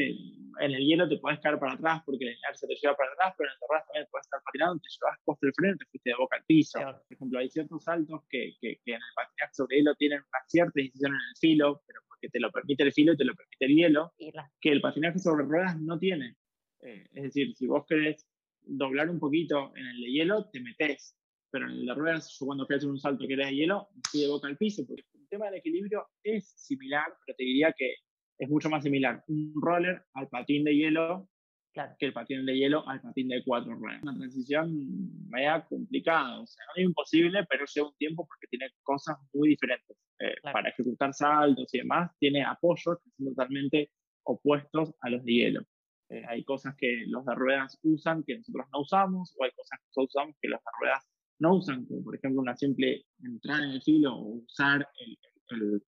en 0.61 0.73
el 0.73 0.85
hielo 0.85 1.09
te 1.09 1.19
puedes 1.19 1.41
caer 1.41 1.59
para 1.59 1.75
atrás 1.75 2.03
porque 2.05 2.25
la 2.25 2.33
inercia 2.33 2.69
te 2.69 2.75
lleva 2.75 2.97
para 2.97 3.13
atrás, 3.13 3.35
pero 3.39 3.49
en 3.49 3.55
el 3.55 3.61
terreno 3.61 3.85
también 3.87 4.07
puedes 4.11 4.27
estar 4.27 4.41
patinando, 4.45 4.81
te 4.81 4.89
llevas 4.89 5.19
puesto 5.25 5.47
el 5.47 5.55
freno, 5.55 5.77
te 5.79 5.85
fuiste 5.87 6.11
de 6.11 6.17
boca 6.17 6.37
al 6.37 6.45
piso. 6.45 6.79
Por 6.79 7.17
ejemplo, 7.17 7.39
hay 7.39 7.49
ciertos 7.49 7.85
saltos 7.85 8.21
que, 8.29 8.53
que, 8.61 8.81
que, 8.85 8.93
en 8.93 9.01
el 9.01 9.15
patinaje 9.15 9.55
sobre 9.55 9.77
hielo 9.77 9.95
tienen 9.97 10.19
una 10.21 10.41
cierta 10.47 10.73
decisión 10.75 11.13
en 11.13 11.21
el 11.21 11.37
filo, 11.41 11.83
pero 11.87 12.01
porque 12.07 12.29
te 12.29 12.41
lo 12.41 12.51
permite 12.53 12.83
el 12.83 12.93
filo 12.93 13.13
y 13.15 13.17
te 13.17 13.25
lo 13.25 13.35
permite 13.35 13.65
el 13.65 13.75
hielo, 13.75 14.13
que 14.61 14.71
el 14.71 14.81
patinaje 14.81 15.19
sobre 15.19 15.45
ruedas 15.45 15.81
no 15.81 15.99
tiene. 15.99 16.37
Eh, 16.83 17.07
es 17.13 17.23
decir, 17.23 17.55
si 17.57 17.67
vos 17.67 17.85
querés 17.89 18.27
doblar 18.61 19.09
un 19.09 19.19
poquito 19.19 19.73
en 19.77 19.87
el 19.87 20.01
de 20.01 20.13
hielo, 20.13 20.51
te 20.51 20.61
metes. 20.61 21.17
Pero 21.51 21.67
en 21.67 21.73
el 21.73 21.87
de 21.87 21.95
ruedas, 21.95 22.37
yo 22.39 22.47
cuando 22.47 22.67
fui 22.67 22.75
a 22.75 22.77
hacer 22.79 22.89
un 22.89 22.99
salto 22.99 23.27
que 23.27 23.35
era 23.35 23.47
de 23.47 23.55
hielo, 23.55 23.89
fui 24.11 24.21
de 24.21 24.29
boca 24.29 24.49
al 24.49 24.57
piso, 24.57 24.85
porque 24.87 25.05
el 25.15 25.29
tema 25.29 25.47
del 25.47 25.57
equilibrio 25.57 26.09
es 26.23 26.49
similar, 26.57 27.07
pero 27.25 27.37
te 27.37 27.45
diría 27.45 27.75
que 27.77 27.95
es 28.43 28.51
mucho 28.51 28.69
más 28.69 28.83
similar 28.83 29.23
un 29.29 29.53
roller 29.55 30.03
al 30.15 30.29
patín 30.29 30.65
de 30.65 30.75
hielo 30.75 31.29
que 31.73 32.07
el 32.07 32.13
patín 32.13 32.45
de 32.45 32.55
hielo 32.55 32.87
al 32.89 33.01
patín 33.01 33.29
de 33.29 33.43
cuatro 33.45 33.75
ruedas. 33.75 34.03
Una 34.03 34.17
transición 34.17 35.29
media 35.29 35.65
complicada, 35.67 36.41
o 36.41 36.47
sea, 36.47 36.65
no 36.67 36.83
es 36.83 36.87
imposible, 36.87 37.47
pero 37.49 37.65
lleva 37.65 37.89
un 37.89 37.97
tiempo 37.97 38.27
porque 38.27 38.47
tiene 38.49 38.67
cosas 38.83 39.17
muy 39.33 39.51
diferentes. 39.51 39.97
Eh, 40.19 40.35
para 40.43 40.69
ejecutar 40.69 41.15
saltos 41.15 41.73
y 41.73 41.79
demás, 41.79 42.11
tiene 42.19 42.45
apoyos 42.45 42.99
que 43.03 43.11
son 43.17 43.27
totalmente 43.27 43.91
opuestos 44.25 44.93
a 45.01 45.09
los 45.09 45.25
de 45.25 45.33
hielo. 45.33 45.63
Eh, 46.11 46.23
hay 46.29 46.45
cosas 46.45 46.75
que 46.77 47.05
los 47.07 47.25
de 47.25 47.35
ruedas 47.35 47.79
usan 47.83 48.23
que 48.23 48.37
nosotros 48.37 48.67
no 48.73 48.81
usamos, 48.81 49.35
o 49.39 49.45
hay 49.45 49.51
cosas 49.53 49.79
que 49.79 49.87
nosotros 49.89 50.15
usamos 50.15 50.37
que 50.41 50.49
los 50.49 50.61
de 50.61 50.71
ruedas 50.81 51.09
no 51.39 51.55
usan, 51.55 51.87
como 51.87 52.05
por 52.05 52.17
ejemplo 52.17 52.43
una 52.43 52.57
simple 52.57 53.07
entrada 53.23 53.65
en 53.65 53.71
el 53.71 53.83
filo 53.83 54.15
o 54.15 54.43
usar 54.45 54.87
el, 54.99 55.19
el, 55.49 55.63
el 55.75 55.83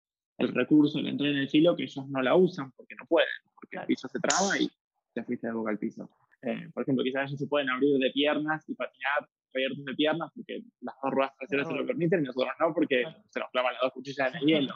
recurso 0.49 1.01
de 1.01 1.09
entrar 1.09 1.29
en 1.29 1.37
el 1.37 1.49
filo 1.49 1.75
que 1.75 1.83
ellos 1.83 2.07
no 2.09 2.21
la 2.21 2.35
usan 2.35 2.71
porque 2.71 2.95
no 2.95 3.05
pueden, 3.07 3.29
porque 3.55 3.77
el 3.77 3.85
piso 3.85 4.07
se 4.07 4.19
traba 4.19 4.57
y 4.59 4.69
te 5.13 5.23
fuiste 5.23 5.47
de 5.47 5.53
boca 5.53 5.71
al 5.71 5.79
piso. 5.79 6.09
Eh, 6.41 6.69
por 6.73 6.83
ejemplo, 6.83 7.03
quizás 7.03 7.29
ellos 7.29 7.39
se 7.39 7.47
pueden 7.47 7.69
abrir 7.69 7.97
de 7.99 8.09
piernas 8.11 8.67
y 8.67 8.75
patinar 8.75 9.27
abiertos 9.53 9.85
de 9.85 9.93
piernas 9.93 10.31
porque 10.33 10.63
las 10.81 10.95
dos 11.03 11.11
ruedas 11.11 11.33
traseras 11.37 11.67
se 11.67 11.73
lo 11.73 11.85
permiten 11.85 12.21
y 12.21 12.23
nosotros 12.23 12.53
no 12.59 12.73
porque 12.73 13.03
se 13.29 13.39
nos 13.39 13.49
clavan 13.51 13.73
las 13.73 13.81
dos 13.83 13.93
cuchillas 13.93 14.33
en 14.33 14.39
el 14.41 14.45
hielo. 14.45 14.73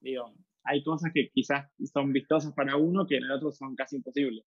Digo, 0.00 0.34
hay 0.64 0.82
cosas 0.84 1.10
que 1.12 1.30
quizás 1.30 1.66
son 1.92 2.12
vistosas 2.12 2.52
para 2.52 2.76
uno 2.76 3.06
que 3.06 3.16
en 3.16 3.24
el 3.24 3.32
otro 3.32 3.50
son 3.50 3.74
casi 3.74 3.96
imposibles. 3.96 4.44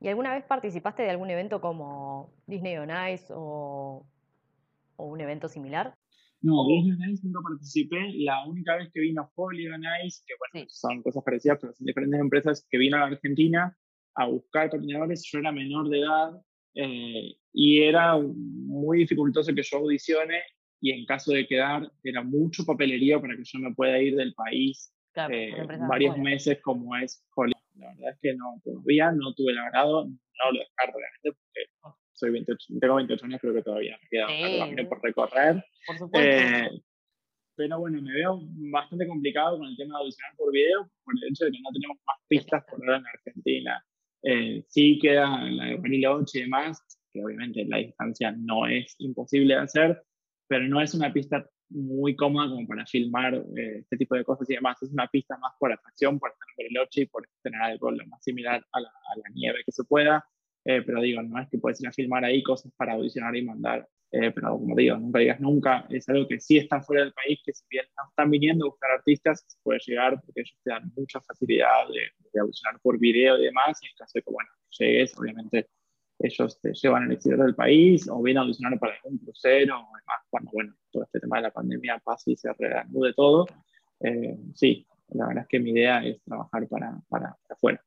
¿Y 0.00 0.08
alguna 0.08 0.34
vez 0.34 0.44
participaste 0.44 1.02
de 1.02 1.10
algún 1.10 1.30
evento 1.30 1.60
como 1.60 2.32
Disney 2.46 2.76
on 2.76 2.90
Ice 3.12 3.32
o, 3.34 4.06
o 4.96 5.04
un 5.06 5.20
evento 5.20 5.48
similar? 5.48 5.93
No, 6.44 6.66
Disney 6.68 6.92
on 6.92 7.10
Ice 7.10 7.26
nunca 7.26 7.40
participé. 7.42 8.12
La 8.18 8.44
única 8.46 8.76
vez 8.76 8.90
que 8.92 9.00
vino 9.00 9.26
Folly 9.34 9.66
on 9.68 9.82
Ice, 10.04 10.22
que 10.26 10.34
bueno, 10.38 10.66
son 10.68 11.02
cosas 11.02 11.24
parecidas, 11.24 11.58
pero 11.58 11.72
son 11.72 11.86
diferentes 11.86 12.20
empresas, 12.20 12.66
que 12.70 12.76
vino 12.76 12.96
a 12.96 13.00
la 13.00 13.06
Argentina 13.06 13.74
a 14.14 14.26
buscar 14.26 14.68
patinadores, 14.68 15.24
yo 15.24 15.38
era 15.38 15.52
menor 15.52 15.88
de 15.88 16.00
edad 16.00 16.40
eh, 16.74 17.34
y 17.52 17.80
era 17.80 18.18
muy 18.18 18.98
dificultoso 18.98 19.54
que 19.54 19.62
yo 19.62 19.78
audicione 19.78 20.42
y 20.80 20.92
en 20.92 21.06
caso 21.06 21.32
de 21.32 21.46
quedar 21.46 21.90
era 22.02 22.22
mucho 22.22 22.64
papelería 22.66 23.18
para 23.18 23.36
que 23.36 23.42
yo 23.44 23.58
me 23.60 23.74
pueda 23.74 23.98
ir 23.98 24.14
del 24.14 24.34
país 24.34 24.92
eh, 25.30 25.66
varios 25.88 26.18
meses 26.18 26.60
como 26.62 26.94
es 26.96 27.24
Holly. 27.34 27.54
La 27.76 27.88
verdad 27.88 28.12
es 28.12 28.18
que 28.20 28.34
no, 28.34 28.60
todavía 28.62 29.12
no 29.12 29.34
tuve 29.34 29.52
el 29.52 29.58
agrado, 29.58 30.04
no 30.04 30.52
lo 30.52 30.58
descarto 30.58 30.98
realmente 30.98 31.32
porque. 31.32 31.94
Soy 32.24 32.32
28, 32.32 32.66
tengo 32.80 32.94
28 32.96 33.24
años, 33.26 33.40
creo 33.40 33.54
que 33.54 33.62
todavía 33.62 33.98
me 34.02 34.08
queda 34.08 34.26
sí. 34.28 34.86
por 34.86 35.02
recorrer. 35.02 35.64
Por 35.86 35.98
supuesto. 35.98 36.30
Eh, 36.30 36.70
pero 37.56 37.78
bueno, 37.78 38.00
me 38.02 38.12
veo 38.12 38.40
bastante 38.72 39.06
complicado 39.06 39.58
con 39.58 39.68
el 39.68 39.76
tema 39.76 39.96
de 39.96 40.00
audicionar 40.02 40.36
por 40.36 40.52
video, 40.52 40.90
por 41.04 41.14
el 41.16 41.30
hecho 41.30 41.44
de 41.44 41.52
que 41.52 41.60
no 41.60 41.70
tenemos 41.72 41.98
más 42.06 42.16
pistas 42.26 42.64
por 42.64 42.80
ahora 42.80 42.98
en 42.98 43.06
Argentina. 43.06 43.84
Eh, 44.22 44.64
sí 44.68 44.98
queda 45.00 45.44
la 45.50 45.66
de 45.66 45.76
Bariloche 45.76 46.38
y 46.38 46.42
demás, 46.42 46.82
que 47.12 47.22
obviamente 47.22 47.64
la 47.66 47.78
distancia 47.78 48.32
no 48.32 48.66
es 48.66 48.96
imposible 48.98 49.54
de 49.54 49.60
hacer, 49.60 50.02
pero 50.48 50.66
no 50.66 50.80
es 50.80 50.94
una 50.94 51.12
pista 51.12 51.48
muy 51.68 52.16
cómoda 52.16 52.48
como 52.48 52.66
para 52.66 52.86
filmar 52.86 53.34
eh, 53.34 53.78
este 53.80 53.96
tipo 53.98 54.16
de 54.16 54.24
cosas 54.24 54.48
y 54.50 54.54
demás. 54.54 54.82
Es 54.82 54.90
una 54.90 55.06
pista 55.08 55.36
más 55.38 55.52
por 55.58 55.72
atracción, 55.72 56.18
por 56.18 56.30
estar 56.30 56.48
en 56.48 56.64
Bariloche 56.64 57.02
y 57.02 57.06
por 57.06 57.28
tener 57.42 57.60
algo 57.60 57.90
lo 57.90 58.06
más 58.06 58.22
similar 58.22 58.64
a 58.72 58.80
la, 58.80 58.88
a 58.88 59.18
la 59.18 59.34
nieve 59.34 59.62
que 59.64 59.72
se 59.72 59.84
pueda. 59.84 60.24
Eh, 60.64 60.82
pero 60.82 61.00
digo, 61.02 61.22
no 61.22 61.40
es 61.40 61.48
que 61.48 61.58
puedes 61.58 61.80
ir 61.80 61.88
a 61.88 61.92
filmar 61.92 62.24
ahí 62.24 62.42
cosas 62.42 62.72
para 62.76 62.94
audicionar 62.94 63.36
y 63.36 63.44
mandar. 63.44 63.88
pero 64.10 64.58
como 64.58 64.76
digo, 64.76 64.96
nunca 64.96 65.18
digas 65.18 65.40
nunca, 65.40 65.86
es 65.90 66.08
algo 66.08 66.28
que 66.28 66.38
sí 66.40 66.56
está 66.58 66.80
fuera 66.80 67.02
del 67.02 67.12
país, 67.12 67.40
que 67.44 67.52
si 67.52 67.64
bien 67.68 67.84
no 67.96 68.08
están 68.08 68.30
viniendo 68.30 68.64
a 68.64 68.68
buscar 68.68 68.90
artistas, 68.92 69.44
se 69.46 69.58
puede 69.62 69.80
llegar 69.86 70.20
porque 70.24 70.42
ellos 70.42 70.58
te 70.62 70.70
dan 70.70 70.92
mucha 70.96 71.20
facilidad 71.20 71.88
de, 71.88 72.10
de 72.32 72.40
audicionar 72.40 72.80
por 72.80 72.98
video 72.98 73.38
y 73.38 73.44
demás, 73.44 73.78
y 73.82 73.86
en 73.86 73.92
caso 73.98 74.12
de 74.14 74.22
que, 74.22 74.30
bueno, 74.30 74.50
llegues, 74.78 75.18
obviamente 75.18 75.68
ellos 76.18 76.60
te 76.60 76.72
llevan 76.72 77.04
al 77.04 77.12
exterior 77.12 77.44
del 77.44 77.54
país 77.54 78.08
o 78.08 78.22
vienen 78.22 78.38
a 78.38 78.42
audicionar 78.42 78.78
para 78.78 78.94
algún 78.94 79.18
crucero 79.18 79.76
o 79.76 79.96
demás, 79.96 80.20
cuando, 80.30 80.50
bueno, 80.52 80.74
todo 80.90 81.04
este 81.04 81.20
tema 81.20 81.36
de 81.36 81.42
la 81.42 81.50
pandemia 81.50 82.00
pasa 82.04 82.30
y 82.30 82.36
se 82.36 82.52
reanude 82.52 83.12
todo. 83.14 83.46
Eh, 84.00 84.36
sí, 84.54 84.86
la 85.08 85.26
verdad 85.26 85.42
es 85.42 85.48
que 85.48 85.60
mi 85.60 85.70
idea 85.70 86.04
es 86.04 86.22
trabajar 86.22 86.66
para, 86.68 86.98
para, 87.08 87.36
afuera. 87.48 87.82